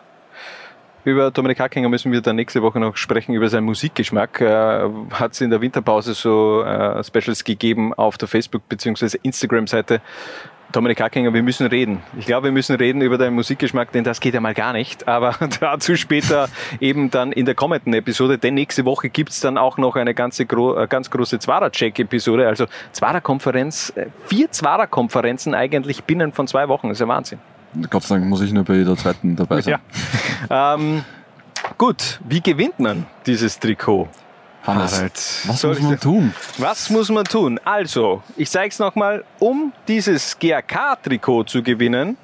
[1.04, 4.42] über Dominik Hackinger müssen wir dann nächste Woche noch sprechen, über seinen Musikgeschmack.
[4.42, 9.18] Äh, Hat es in der Winterpause so äh, Specials gegeben auf der Facebook- bzw.
[9.24, 10.02] Instagram-Seite.
[10.72, 12.02] Dominik Hackinger, wir müssen reden.
[12.18, 15.08] Ich glaube, wir müssen reden über deinen Musikgeschmack, denn das geht ja mal gar nicht.
[15.08, 16.50] Aber dazu später
[16.80, 20.46] eben dann in der kommenden Episode, denn nächste Woche gibt's dann auch noch eine ganze
[20.46, 22.48] gro äh, ganz große Zwara-Check-Episode.
[22.48, 26.88] Also Zwara-Konferenz, äh, vier Zwara-Konferenzen eigentlich binnen von zwei Wochen.
[26.88, 27.40] Das ist ja Wahnsinn.
[27.90, 29.80] Gott sei Dank muss ich nur bei jeder zweiten dabei sein.
[30.50, 30.74] Ja.
[30.74, 31.04] Ähm,
[31.78, 34.10] gut, wie gewinnt man dieses Trikot?
[34.64, 35.14] Hannes, Harald,
[35.46, 36.34] was soll muss man tun?
[36.58, 37.60] Was muss man tun?
[37.66, 42.18] Also, ich zeige es nochmal, um dieses GAK-Trikot zu gewinnen,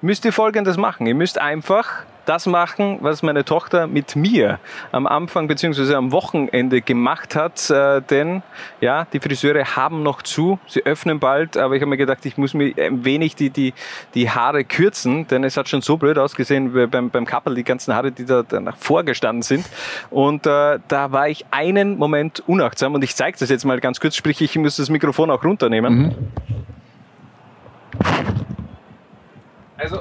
[0.00, 1.06] müsst ihr folgendes machen.
[1.06, 4.58] Ihr müsst einfach das machen, was meine Tochter mit mir
[4.92, 5.94] am Anfang bzw.
[5.94, 7.70] am Wochenende gemacht hat.
[7.70, 8.42] Äh, denn
[8.80, 12.36] ja, die Friseure haben noch zu, sie öffnen bald, aber ich habe mir gedacht, ich
[12.36, 13.74] muss mir ein wenig die, die,
[14.14, 17.94] die Haare kürzen, denn es hat schon so blöd ausgesehen beim, beim Kappel, die ganzen
[17.94, 19.66] Haare, die da danach vorgestanden sind.
[20.10, 24.00] Und äh, da war ich einen Moment unachtsam und ich zeige das jetzt mal ganz
[24.00, 26.14] kurz, sprich, ich muss das Mikrofon auch runternehmen.
[29.84, 30.00] Also,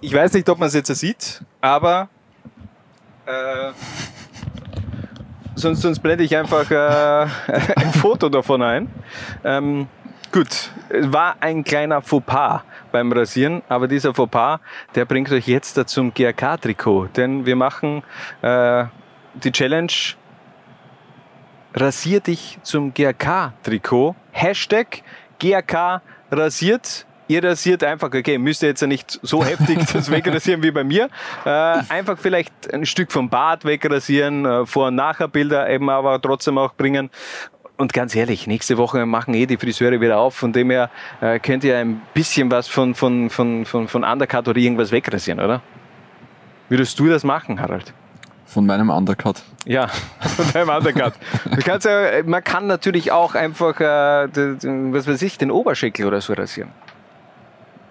[0.00, 2.08] ich weiß nicht, ob man es jetzt sieht, aber
[3.26, 3.72] äh,
[5.54, 6.74] sonst, sonst blende ich einfach äh,
[7.76, 8.88] ein Foto davon ein.
[9.44, 9.86] Ähm,
[10.32, 14.60] gut, es war ein kleiner Fauxpas beim Rasieren, aber dieser Fauxpas,
[14.94, 18.02] der bringt euch jetzt zum GRK-Trikot, denn wir machen
[18.40, 18.86] äh,
[19.34, 19.92] die Challenge
[21.74, 24.16] Rasier dich zum GRK-Trikot.
[24.32, 25.02] Hashtag
[25.38, 26.00] GRK
[26.30, 27.04] rasiert.
[27.28, 30.82] Ihr rasiert einfach, okay, müsst ihr jetzt ja nicht so heftig das wegrasieren wie bei
[30.82, 31.10] mir.
[31.44, 36.56] Äh, einfach vielleicht ein Stück vom Bart wegrasieren, äh, Vor- und Nachher-Bilder eben aber trotzdem
[36.56, 37.10] auch bringen.
[37.76, 41.38] Und ganz ehrlich, nächste Woche machen eh die Friseure wieder auf, von dem her äh,
[41.38, 45.60] könnt ihr ein bisschen was von, von, von, von, von Undercut oder irgendwas wegrasieren, oder?
[46.68, 47.92] Würdest du das machen, Harald?
[48.46, 49.42] Von meinem Undercut.
[49.66, 49.88] Ja,
[50.20, 51.12] von deinem Undercut.
[51.66, 54.28] Ja, man kann natürlich auch einfach, äh,
[54.92, 56.70] was weiß ich, den Oberschenkel oder so rasieren.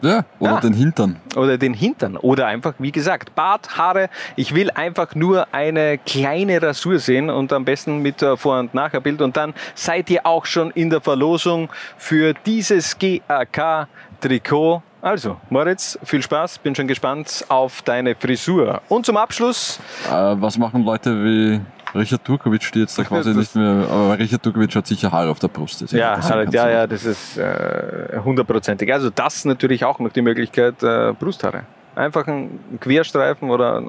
[0.02, 0.60] Ja, oder Ja.
[0.60, 1.16] den Hintern.
[1.36, 2.18] Oder den Hintern.
[2.18, 4.10] Oder einfach, wie gesagt, Bart, Haare.
[4.36, 8.74] Ich will einfach nur eine kleine Rasur sehen und am besten mit äh, Vor- und
[8.74, 9.22] Nachherbild.
[9.22, 14.82] Und dann seid ihr auch schon in der Verlosung für dieses GAK-Trikot.
[15.02, 16.58] Also, Moritz, viel Spaß.
[16.60, 18.82] Bin schon gespannt auf deine Frisur.
[18.90, 19.80] Und zum Abschluss
[20.10, 21.62] Äh, was machen Leute wie
[21.96, 25.40] Richard Turkovic, die jetzt da quasi nicht mehr, aber Richard Turkovic hat sicher Haare auf
[25.40, 25.82] der Brust.
[25.82, 28.92] deswegen Ja, halt, ja, ja, das ist äh, hundertprozentig.
[28.94, 31.64] also das natürlich auch noch die Möglichkeit, äh, Brusthaare.
[31.96, 33.82] Einfach ein Querstreifen oder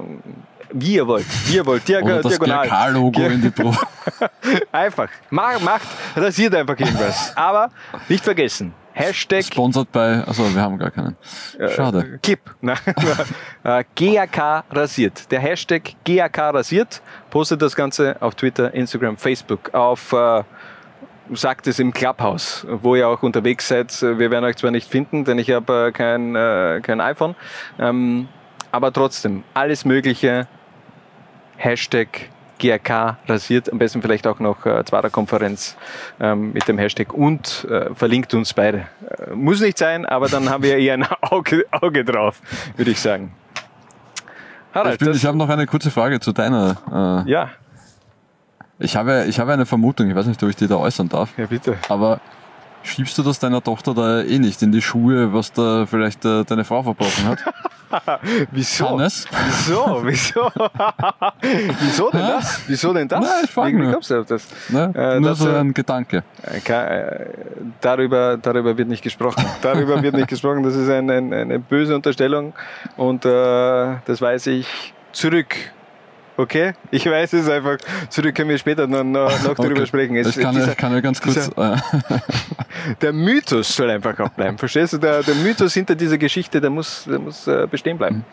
[0.73, 2.67] wie ihr wollt, wie ihr wollt, Diag Oder das diagonal.
[2.67, 3.87] GRK-Logo in die Brust.
[4.73, 7.37] einfach, macht, rasiert einfach irgendwas.
[7.37, 7.71] Aber
[8.09, 11.17] nicht vergessen, Hashtag Sponsored bei, also wir haben gar keinen.
[11.77, 11.99] Schade.
[12.15, 12.41] äh, Clip.
[12.61, 12.79] Nein,
[13.63, 15.31] äh, GAK rasiert.
[15.31, 17.01] Der Hashtag GAK rasiert.
[17.31, 20.43] Postet das Ganze auf Twitter, Instagram, Facebook, auf äh,
[21.33, 24.03] sagt es im Clubhouse, wo ihr auch unterwegs seid.
[24.03, 27.37] Wir werden euch zwar nicht finden, denn ich habe äh, kein, äh, kein iPhone.
[27.79, 28.29] Ähm,
[28.73, 30.49] aber trotzdem, alles Mögliche.
[31.57, 35.77] Hashtag GRK rasiert, am besten vielleicht auch noch äh, Zwarer-Konferenz
[36.21, 38.87] ähm, mit dem Hashtag und äh, verlinkt uns beide.
[39.29, 42.41] Äh, muss nicht sein, aber dann haben wir eher ein Auge, Auge drauf,
[42.77, 43.33] würde ich sagen.
[44.75, 47.25] Harald, ich bin- ich habe noch eine kurze Frage zu deiner.
[47.27, 47.51] Äh, Ja.
[48.81, 51.31] Ich habe, ich habe eine Vermutung, ich weiß nicht, ob ich die da äußern darf.
[51.37, 51.77] Ja, bitte.
[51.89, 52.21] Aber
[52.89, 56.45] schiebst du das deiner Tochter da eh nicht in die Schuhe, was da vielleicht äh,
[56.45, 57.39] deine Frau verbrochen hat?
[58.51, 58.91] Wieso?
[58.91, 59.27] Hannes?
[59.31, 60.03] Wieso?
[60.05, 60.51] Wieso?
[61.81, 62.61] Wieso denn das?
[62.67, 63.21] Wieso denn das?
[63.21, 63.93] Nein, ich frag wie, wie nur.
[63.93, 64.47] kommst du auf das?
[64.69, 64.93] Ne?
[64.95, 66.23] Äh, Nur das, so äh, ein Gedanke.
[66.43, 67.27] Äh, äh,
[67.81, 69.45] Darüber, darüber wird nicht gesprochen.
[69.63, 70.63] Darüber wird nicht gesprochen.
[70.63, 72.53] Das ist ein, ein, eine böse Unterstellung
[72.97, 73.29] und äh,
[74.05, 75.55] das weiß ich zurück.
[76.39, 76.73] Okay?
[76.93, 77.79] Ich weiß es einfach.
[78.09, 79.85] Zurück können wir später noch, noch, noch Okay.
[79.87, 80.15] sprechen.
[80.17, 81.35] Es- Ich kann, dieser- kann ja ganz kurz.
[81.51, 81.77] dieser- Äh,
[83.03, 84.57] der Mythos soll einfach auch bleiben.
[84.57, 84.99] Verstehst du?
[84.99, 88.25] Der, der Mythos hinter dieser Geschichte, der muss, der muss äh, bestehen bleiben.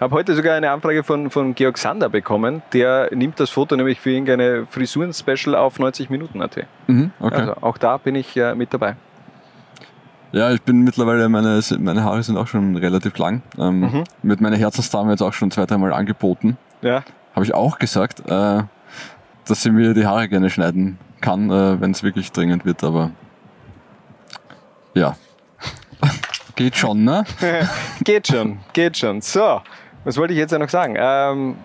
[0.00, 2.62] Habe heute sogar eine Anfrage von, von Georg Sander bekommen.
[2.72, 6.64] Der nimmt das Foto nämlich für irgendeine Frisuren-Special auf 90 Minuten AT.
[6.86, 7.34] mhm, okay.
[7.34, 8.94] Also auch da bin ich äh, mit dabei.
[10.30, 13.42] Ja, ich bin mittlerweile, meine, meine Haare sind auch schon relativ lang.
[13.58, 14.04] Ähm, Mhm.
[14.22, 16.56] Mit meiner Herzensdame jetzt auch schon zwei, dreimal angeboten.
[16.82, 17.02] Ja.
[17.38, 18.64] Habe ich auch gesagt, äh,
[19.46, 23.12] dass sie mir die Haare gerne schneiden kann, äh, wenn es wirklich dringend wird, aber
[24.92, 25.16] ja.
[26.56, 27.22] Geht schon, ne?
[28.02, 29.20] geht schon, geht schon.
[29.20, 29.60] So,
[30.02, 30.96] was wollte ich jetzt ja noch sagen?
[30.98, 31.56] Ähm,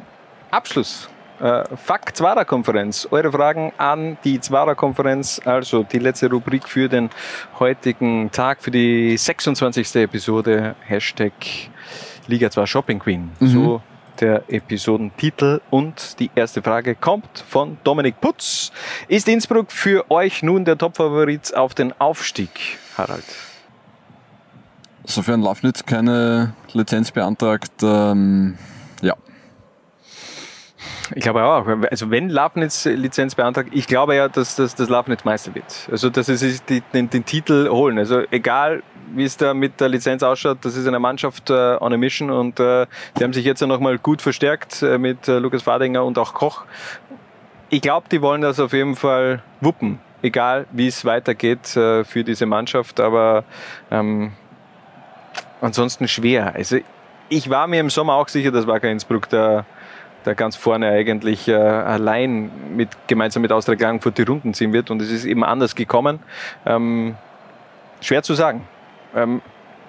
[0.51, 1.09] Abschluss.
[1.39, 3.07] Äh, Fuck Zwara-Konferenz.
[3.09, 5.41] Eure Fragen an die Zwara-Konferenz.
[5.43, 7.09] Also die letzte Rubrik für den
[7.57, 9.95] heutigen Tag, für die 26.
[9.95, 10.76] Episode.
[10.86, 11.34] Hashtag
[12.28, 13.32] Liga 2 Shopping Queen.
[13.39, 13.47] Mhm.
[13.47, 13.82] So
[14.24, 15.59] der Episodentitel.
[15.69, 18.71] Und die erste Frage kommt von Dominik Putz.
[19.09, 23.26] Ist Innsbruck für euch nun der Topfavorit auf den Aufstieg, Harald?
[25.03, 28.57] Sofern Lafnitz keine Lizenz beantragt, ähm,
[29.01, 29.15] ja.
[31.16, 31.68] Ich glaube auch.
[31.89, 35.88] Also wenn Lafnitz Lizenz beantragt, ich glaube ja, dass, dass, dass Lafnitz Meister wird.
[35.91, 37.97] Also dass sie sich die, den, den Titel holen.
[37.97, 38.84] Also egal,
[39.14, 42.30] wie es da mit der Lizenz ausschaut, das ist eine Mannschaft äh, on a mission
[42.30, 42.88] und äh,
[43.18, 46.34] die haben sich jetzt ja nochmal gut verstärkt äh, mit äh, Lukas Fadinger und auch
[46.34, 46.66] Koch.
[47.70, 49.99] Ich glaube, die wollen das auf jeden Fall wuppen.
[50.22, 53.43] Egal, wie es weitergeht äh, für diese Mannschaft, aber
[53.91, 54.32] ähm,
[55.59, 56.55] ansonsten schwer.
[56.55, 56.78] Also
[57.30, 59.66] ich war mir im Sommer auch sicher, dass Wacker Innsbruck da,
[60.24, 64.91] da ganz vorne eigentlich äh, allein mit, gemeinsam mit Austria Klagenfurt die Runden ziehen wird
[64.91, 66.19] und es ist eben anders gekommen.
[66.65, 67.15] Ähm,
[68.01, 68.67] schwer zu sagen.
[69.15, 69.41] Ähm,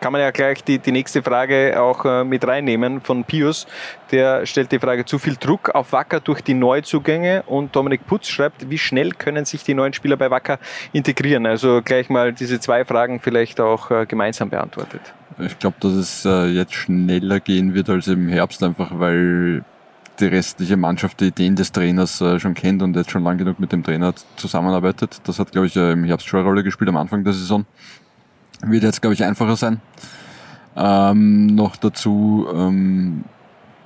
[0.05, 3.66] kann man ja gleich die, die nächste Frage auch äh, mit reinnehmen von Pius.
[4.11, 8.28] Der stellt die Frage, zu viel Druck auf Wacker durch die Neuzugänge und Dominik Putz
[8.28, 10.59] schreibt, wie schnell können sich die neuen Spieler bei Wacker
[10.93, 11.47] integrieren?
[11.47, 15.01] Also gleich mal diese zwei Fragen vielleicht auch äh, gemeinsam beantwortet.
[15.39, 19.64] Ich glaube, dass es äh, jetzt schneller gehen wird als im Herbst, einfach weil
[20.21, 23.59] die restliche Mannschaft die Ideen des Trainers äh, schon kennt und jetzt schon lang genug
[23.59, 25.21] mit dem Trainer zusammenarbeitet.
[25.25, 27.67] Das hat, glaube ich, äh, im Herbst schon eine Rolle gespielt am Anfang der Saison.
[28.62, 29.81] Wird jetzt, glaube ich, einfacher sein.
[30.77, 33.25] Ähm, noch dazu ähm,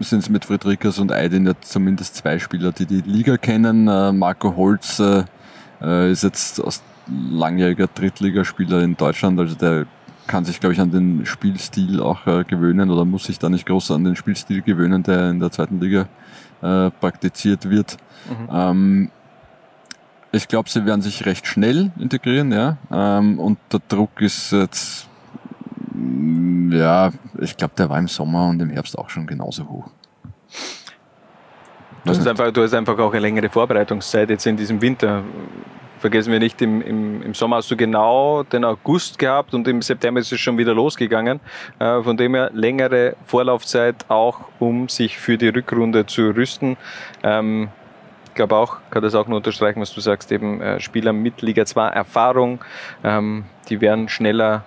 [0.00, 3.88] sind es mit Friedrichs und Aydin jetzt zumindest zwei Spieler, die die Liga kennen.
[3.88, 5.24] Äh, Marco Holz äh,
[5.82, 9.86] äh, ist jetzt aus langjähriger Drittligaspieler in Deutschland, also der
[10.28, 13.66] kann sich, glaube ich, an den Spielstil auch äh, gewöhnen oder muss sich da nicht
[13.66, 16.06] groß an den Spielstil gewöhnen, der in der zweiten Liga
[16.62, 17.96] äh, praktiziert wird.
[18.28, 18.48] Mhm.
[18.52, 19.10] Ähm,
[20.30, 22.76] ich glaube, sie werden sich recht schnell integrieren, ja.
[22.92, 25.08] Ähm, und der Druck ist jetzt,
[25.94, 27.10] mm, ja,
[27.40, 29.90] ich glaube, der war im Sommer und im Herbst auch schon genauso hoch.
[32.04, 35.22] Du hast, einfach, du hast einfach auch eine längere Vorbereitungszeit jetzt in diesem Winter
[35.98, 39.82] vergessen wir nicht, im, im, im Sommer hast du genau den August gehabt und im
[39.82, 41.40] September ist es schon wieder losgegangen.
[41.78, 46.76] Äh, von dem her längere Vorlaufzeit auch, um sich für die Rückrunde zu rüsten.
[47.22, 47.68] Ähm,
[48.26, 51.42] ich glaube auch, kann das auch nur unterstreichen, was du sagst, eben äh, Spieler mit
[51.42, 52.64] Liga 2 Erfahrung,
[53.02, 54.62] ähm, die werden schneller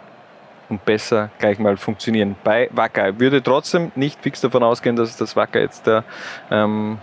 [0.72, 2.36] und besser gleich mal funktionieren.
[2.44, 6.04] Bei Wacker würde trotzdem nicht fix davon ausgehen, dass das Wacker jetzt da
[6.50, 6.98] ähm,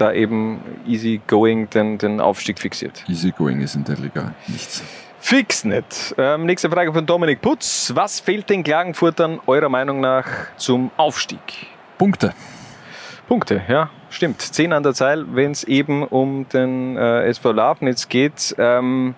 [0.00, 3.04] da eben easy going den, den Aufstieg fixiert.
[3.08, 4.82] Easy going ist in der Liga nichts.
[5.20, 6.14] Fix nicht.
[6.16, 7.92] Ähm, nächste Frage von Dominik Putz.
[7.94, 10.26] Was fehlt den Klagenfurtern eurer Meinung nach
[10.56, 11.40] zum Aufstieg?
[11.98, 12.32] Punkte.
[13.26, 14.40] Punkte, ja, stimmt.
[14.40, 18.54] Zehn an der Zahl, wenn es eben um den äh, SV Lafnitz geht.
[18.56, 19.16] Ähm,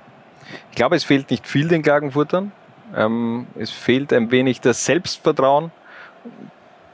[0.70, 2.50] ich glaube, es fehlt nicht viel den Klagenfurtern.
[2.96, 5.70] Ähm, es fehlt ein wenig das Selbstvertrauen.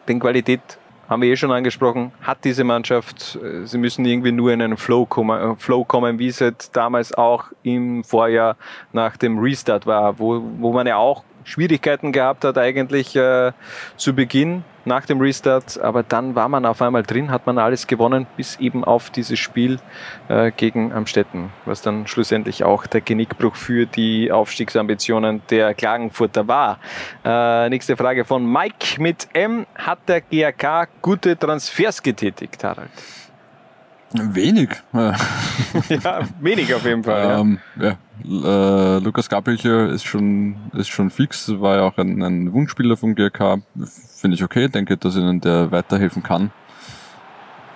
[0.08, 0.60] Denn Qualität
[1.08, 3.38] haben wir eh schon angesprochen, hat diese Mannschaft.
[3.42, 6.74] Äh, sie müssen irgendwie nur in einen Flow kommen, äh, Flow kommen wie es halt
[6.76, 8.56] damals auch im Vorjahr
[8.92, 13.52] nach dem Restart war, wo, wo man ja auch Schwierigkeiten gehabt hat eigentlich äh,
[13.96, 17.86] zu Beginn nach dem Restart, aber dann war man auf einmal drin, hat man alles
[17.86, 19.78] gewonnen, bis eben auf dieses Spiel
[20.28, 26.80] äh, gegen Amstetten, was dann schlussendlich auch der Genickbruch für die Aufstiegsambitionen der Klagenfurter war.
[27.24, 29.66] Äh, nächste Frage von Mike mit M.
[29.76, 32.90] Hat der GRK gute Transfers getätigt, Harald?
[34.12, 34.70] Wenig.
[34.92, 37.40] ja, wenig auf jeden Fall.
[37.40, 37.84] Ähm, ja.
[37.84, 37.96] ja.
[38.24, 43.14] Äh, Lukas Gabelcher ist schon, ist schon fix, war ja auch ein, ein Wunschspieler vom
[43.14, 43.62] GRK.
[44.16, 46.50] Finde ich okay, denke, dass ihnen der weiterhelfen kann.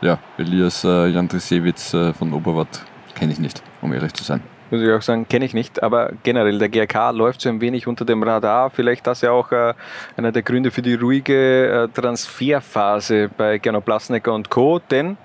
[0.00, 2.80] Ja, Elias äh, Jandrisewitz äh, von Oberwart
[3.14, 4.42] kenne ich nicht, um ehrlich zu sein.
[4.70, 7.88] Muss ich auch sagen, kenne ich nicht, aber generell, der GRK läuft so ein wenig
[7.88, 8.70] unter dem Radar.
[8.70, 9.74] Vielleicht das ja auch äh,
[10.16, 15.16] einer der Gründe für die ruhige äh, Transferphase bei Gernot Blasnecker und Co., denn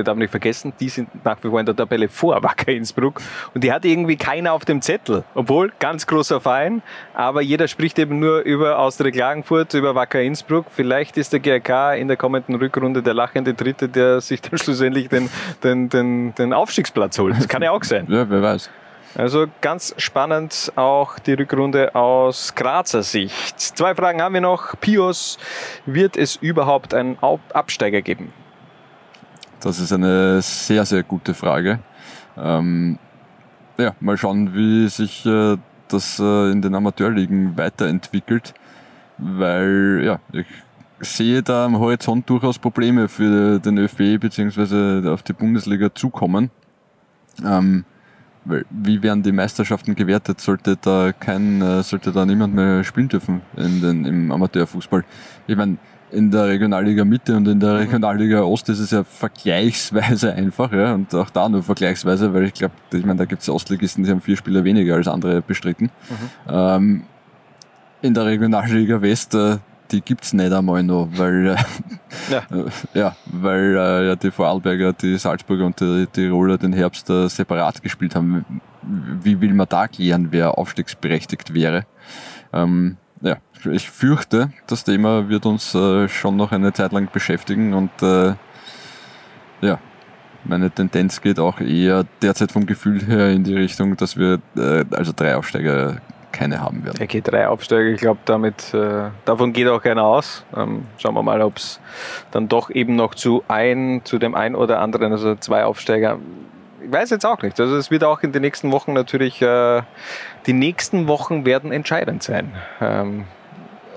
[0.00, 3.20] wir darf nicht vergessen, die sind nach wie vor in der Tabelle vor Wacker Innsbruck
[3.54, 5.24] und die hat irgendwie keiner auf dem Zettel.
[5.34, 6.82] Obwohl, ganz großer Verein,
[7.12, 10.66] aber jeder spricht eben nur über Austria Klagenfurt, über Wacker Innsbruck.
[10.70, 15.10] Vielleicht ist der GRK in der kommenden Rückrunde der lachende Dritte, der sich dann schlussendlich
[15.10, 15.28] den,
[15.62, 17.36] den, den, den Aufstiegsplatz holt.
[17.36, 18.06] Das kann ja auch sein.
[18.08, 18.70] Ja, wer weiß.
[19.16, 23.58] Also ganz spannend auch die Rückrunde aus Grazer Sicht.
[23.60, 24.78] Zwei Fragen haben wir noch.
[24.80, 25.36] Pios,
[25.84, 27.18] wird es überhaupt einen
[27.52, 28.32] Absteiger geben?
[29.60, 31.80] Das ist eine sehr, sehr gute Frage.
[32.36, 32.98] Ähm,
[33.78, 35.56] ja, mal schauen, wie sich äh,
[35.88, 38.54] das äh, in den Amateurligen weiterentwickelt,
[39.18, 40.46] weil ja, ich
[41.00, 45.08] sehe da am Horizont durchaus Probleme für den ÖFB bzw.
[45.08, 46.50] auf die Bundesliga zukommen.
[47.44, 47.84] Ähm,
[48.44, 50.40] wie werden die Meisterschaften gewertet?
[50.40, 55.04] Sollte da kein, äh, sollte da niemand mehr spielen dürfen in den, im Amateurfußball?
[55.46, 55.76] Ich meine,
[56.12, 60.94] in der Regionalliga Mitte und in der Regionalliga Ost ist es ja vergleichsweise einfach, ja,
[60.94, 64.10] und auch da nur vergleichsweise, weil ich glaube, ich meine, da gibt es Ostligisten, die
[64.10, 65.84] haben vier Spieler weniger als andere bestritten.
[66.08, 66.50] Mhm.
[66.50, 67.02] Ähm,
[68.02, 69.58] in der Regionalliga West, äh,
[69.90, 71.56] die gibt's nicht einmal noch, weil, äh,
[72.30, 72.42] Ja.
[72.94, 77.82] ja, weil äh, ja, die Vorarlberger, die Salzburger und die Tiroler den Herbst äh, separat
[77.82, 78.44] gespielt haben.
[78.82, 81.84] Wie will man da klären, wer aufstiegsberechtigt wäre?
[82.52, 83.36] Ähm, ja,
[83.70, 88.34] ich fürchte, das Thema wird uns äh, schon noch eine Zeit lang beschäftigen und äh,
[89.60, 89.78] ja,
[90.44, 94.84] meine Tendenz geht auch eher derzeit vom Gefühl her in die Richtung, dass wir äh,
[94.92, 96.00] also drei Aufsteiger
[96.32, 96.96] keine haben werden.
[96.98, 100.44] Er geht drei Aufsteiger, ich glaube, damit äh, davon geht auch keiner aus.
[100.56, 101.80] Ähm, schauen wir mal, ob es
[102.30, 106.18] dann doch eben noch zu ein, zu dem einen oder anderen, also zwei Aufsteiger.
[106.82, 107.60] Ich weiß jetzt auch nicht.
[107.60, 109.82] Also es wird auch in den nächsten Wochen natürlich, äh,
[110.46, 112.52] die nächsten Wochen werden entscheidend sein.
[112.80, 113.24] Ähm,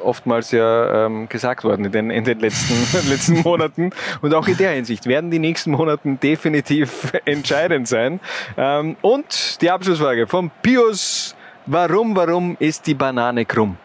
[0.03, 2.75] oftmals ja ähm, gesagt worden in den, in den letzten,
[3.09, 3.91] letzten Monaten.
[4.21, 8.19] Und auch in der Hinsicht werden die nächsten Monaten definitiv entscheidend sein.
[8.57, 11.35] Ähm, und die Abschlussfrage von Pius.
[11.65, 13.77] Warum, warum ist die Banane krumm?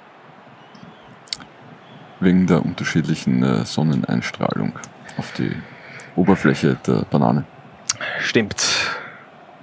[2.18, 4.72] Wegen der unterschiedlichen äh, Sonneneinstrahlung
[5.16, 5.52] auf die
[6.16, 7.44] Oberfläche der Banane.
[8.20, 8.64] Stimmt.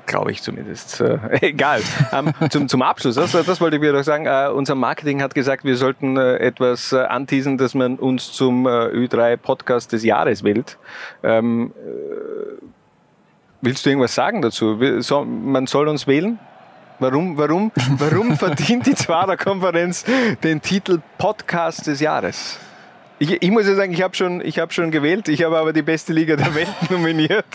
[0.07, 1.01] Glaube ich zumindest.
[1.01, 1.81] Äh, egal.
[2.13, 4.27] Ähm, zum, zum Abschluss, das, das wollte ich mir doch sagen.
[4.27, 8.67] Äh, unser Marketing hat gesagt, wir sollten äh, etwas äh, anteasen, dass man uns zum
[8.67, 10.77] äh, Ö3 Podcast des Jahres wählt.
[11.23, 12.63] Ähm, äh,
[13.61, 14.79] willst du irgendwas sagen dazu?
[14.79, 16.37] Wir- So, man soll uns wählen?
[16.99, 20.05] Warum, warum, warum verdient die Zwarer Konferenz
[20.43, 22.59] den Titel Podcast des Jahres?
[23.17, 25.71] Ich, ich muss ja sagen, ich habe schon, ich hab schon gewählt, ich habe aber
[25.71, 27.45] die beste Liga der Welt nominiert.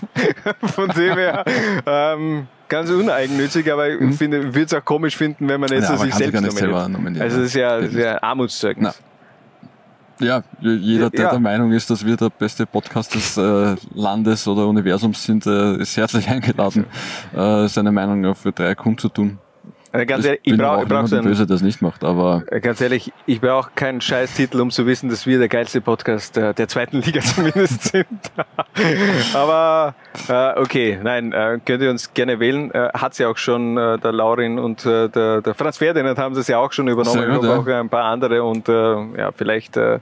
[0.74, 1.44] Von dem her
[1.86, 5.96] ähm, ganz uneigennützig, aber ich finde, würde es auch komisch finden, wenn man jetzt Ja,
[5.98, 6.58] so sich selbst nominiert.
[6.58, 8.98] selber nominieren, Also das ist ja, sehr Armutszeugnis.
[10.18, 11.30] Ja, j- jeder, der Ja.
[11.30, 15.76] der Meinung ist, dass wir der beste Podcast des äh, Landes oder Universums sind, äh,
[15.76, 16.84] ist herzlich eingeladen,
[17.34, 19.38] äh, seine Meinung auf Ö3 kundzutun.
[19.92, 22.60] Also ganz ich ehrlich, ich brauche brauch so einen, böse, es nicht macht, aber Äh,
[22.60, 26.54] Ganz ehrlich, ich brauche keinen Scheißtitel, um zu wissen, dass wir der geilste Podcast der,
[26.54, 28.06] der zweiten Liga zumindest sind.
[29.34, 29.94] Aber
[30.28, 32.70] äh, okay, nein, äh, könnt ihr uns gerne wählen.
[32.70, 36.36] Äh, hat ja auch schon äh, der Laurin und äh, der, der Franz Ferdinand haben
[36.36, 37.58] das ja auch schon übernommen gut, und ja.
[37.58, 38.72] auch ein paar andere und äh,
[39.18, 39.98] ja, vielleicht äh,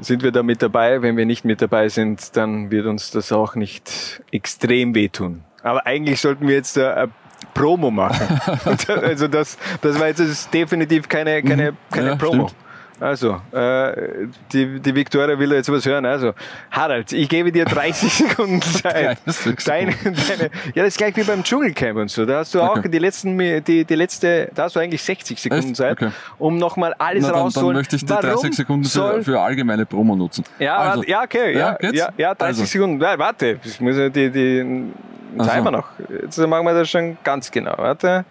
[0.00, 1.02] sind wir da mit dabei.
[1.02, 5.44] Wenn wir nicht mit dabei sind, dann wird uns das auch nicht extrem wehtun.
[5.62, 7.12] Aber eigentlich sollten wir jetzt äh, ein
[7.54, 8.40] Promo machen.
[9.02, 12.48] also das, das war jetzt das ist definitiv keine, keine, keine Ja, Promo.
[12.48, 12.67] stimmt.
[13.00, 16.04] Also, äh, die, die Victoria will jetzt was hören.
[16.04, 16.32] Also,
[16.70, 19.18] Harald, ich gebe dir 30 Sekunden Zeit.
[19.24, 22.26] 30 Deine, deine, ja, das ist gleich wie beim Dschungelcamp und so.
[22.26, 22.88] Da hast du auch Okay.
[22.88, 25.76] die letzten, die, die letzte, da hast du eigentlich 60 Sekunden Echt?
[25.76, 26.10] Zeit, Okay.
[26.38, 27.76] um nochmal alles Na, dann, dann rauszuholen.
[27.76, 30.44] möchte ich die Warum 30 Sekunden soll für, allgemeine Promo nutzen.
[30.58, 31.96] ja, Also, ja, okay, ja, geht's?
[31.98, 32.64] ja, ja, 30 Also.
[32.64, 33.00] Sekunden.
[33.00, 34.92] Ja, warte, ich muss ja die, die
[35.36, 35.44] so.
[35.44, 35.86] Timer noch.
[36.22, 37.74] Jetzt machen wir das schon ganz genau.
[37.76, 38.24] Warte,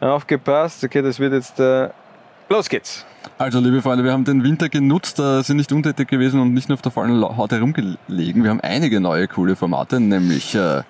[0.00, 0.82] aufgepasst.
[0.84, 1.60] Okay, das wird jetzt.
[1.60, 1.90] Äh,
[2.50, 3.06] los geht's.
[3.38, 6.68] Also, liebe Freunde, wir haben den Winter genutzt, äh, sind nicht untätig gewesen und nicht
[6.68, 8.42] nur auf der faulen Haut herumgelegen.
[8.42, 10.82] Wir haben einige neue coole Formate, nämlich äh,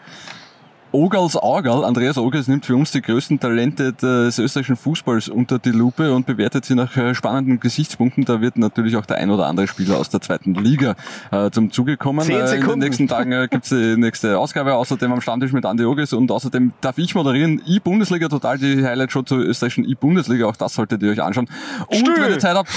[0.93, 1.85] Ogals Augal.
[1.85, 6.27] Andreas Ogals nimmt für uns die größten Talente des österreichischen Fußballs unter die Lupe und
[6.27, 8.25] bewertet sie nach äh, spannenden Gesichtspunkten.
[8.25, 10.97] Da wird natürlich auch der ein oder andere Spieler aus der zweiten Liga
[11.31, 12.23] äh, zum Zuge kommen.
[12.25, 12.79] Zehn Äh, in den Sekunden.
[12.81, 14.75] nächsten Tagen äh, gibt's die nächste Ausgabe.
[14.75, 17.63] Außerdem am Stammtisch mit Andi Ogels und außerdem darf ich moderieren.
[17.69, 20.47] I-Bundesliga total die Highlight-Show zur österreichischen I-Bundesliga.
[20.47, 21.49] Auch das solltet ihr euch anschauen.
[21.87, 22.15] Und Stö.
[22.17, 22.69] wenn ihr Zeit habt,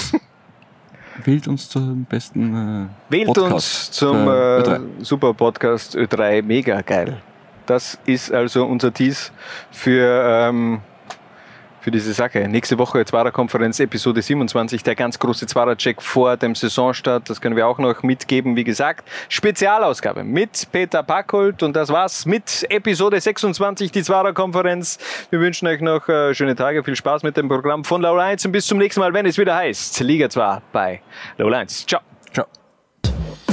[1.24, 4.80] wählt uns zum besten äh, Wählt Podcast uns zum äh, Ö3.
[5.00, 7.16] super Podcast Ö3 mega geil.
[7.66, 9.30] Das ist also unser Tease
[9.70, 10.80] für, ähm,
[11.80, 12.48] für diese Sache.
[12.48, 17.28] Nächste Woche Zwarer-Konferenz, Episode 27, der ganz große Zwarer-Check vor dem Saisonstart.
[17.28, 18.56] Das können wir auch noch mitgeben.
[18.56, 21.62] Wie gesagt, Spezialausgabe mit Peter Packold.
[21.62, 24.98] Und das war's mit Episode 26, die Zwarer-Konferenz.
[25.30, 28.46] Wir wünschen euch noch äh, schöne Tage, viel Spaß mit dem Programm von Low 1
[28.46, 31.00] und bis zum nächsten Mal, wenn es wieder heißt Liga 2 bei
[31.38, 31.86] Low 1.
[31.86, 32.00] Ciao.
[32.32, 32.46] Ciao.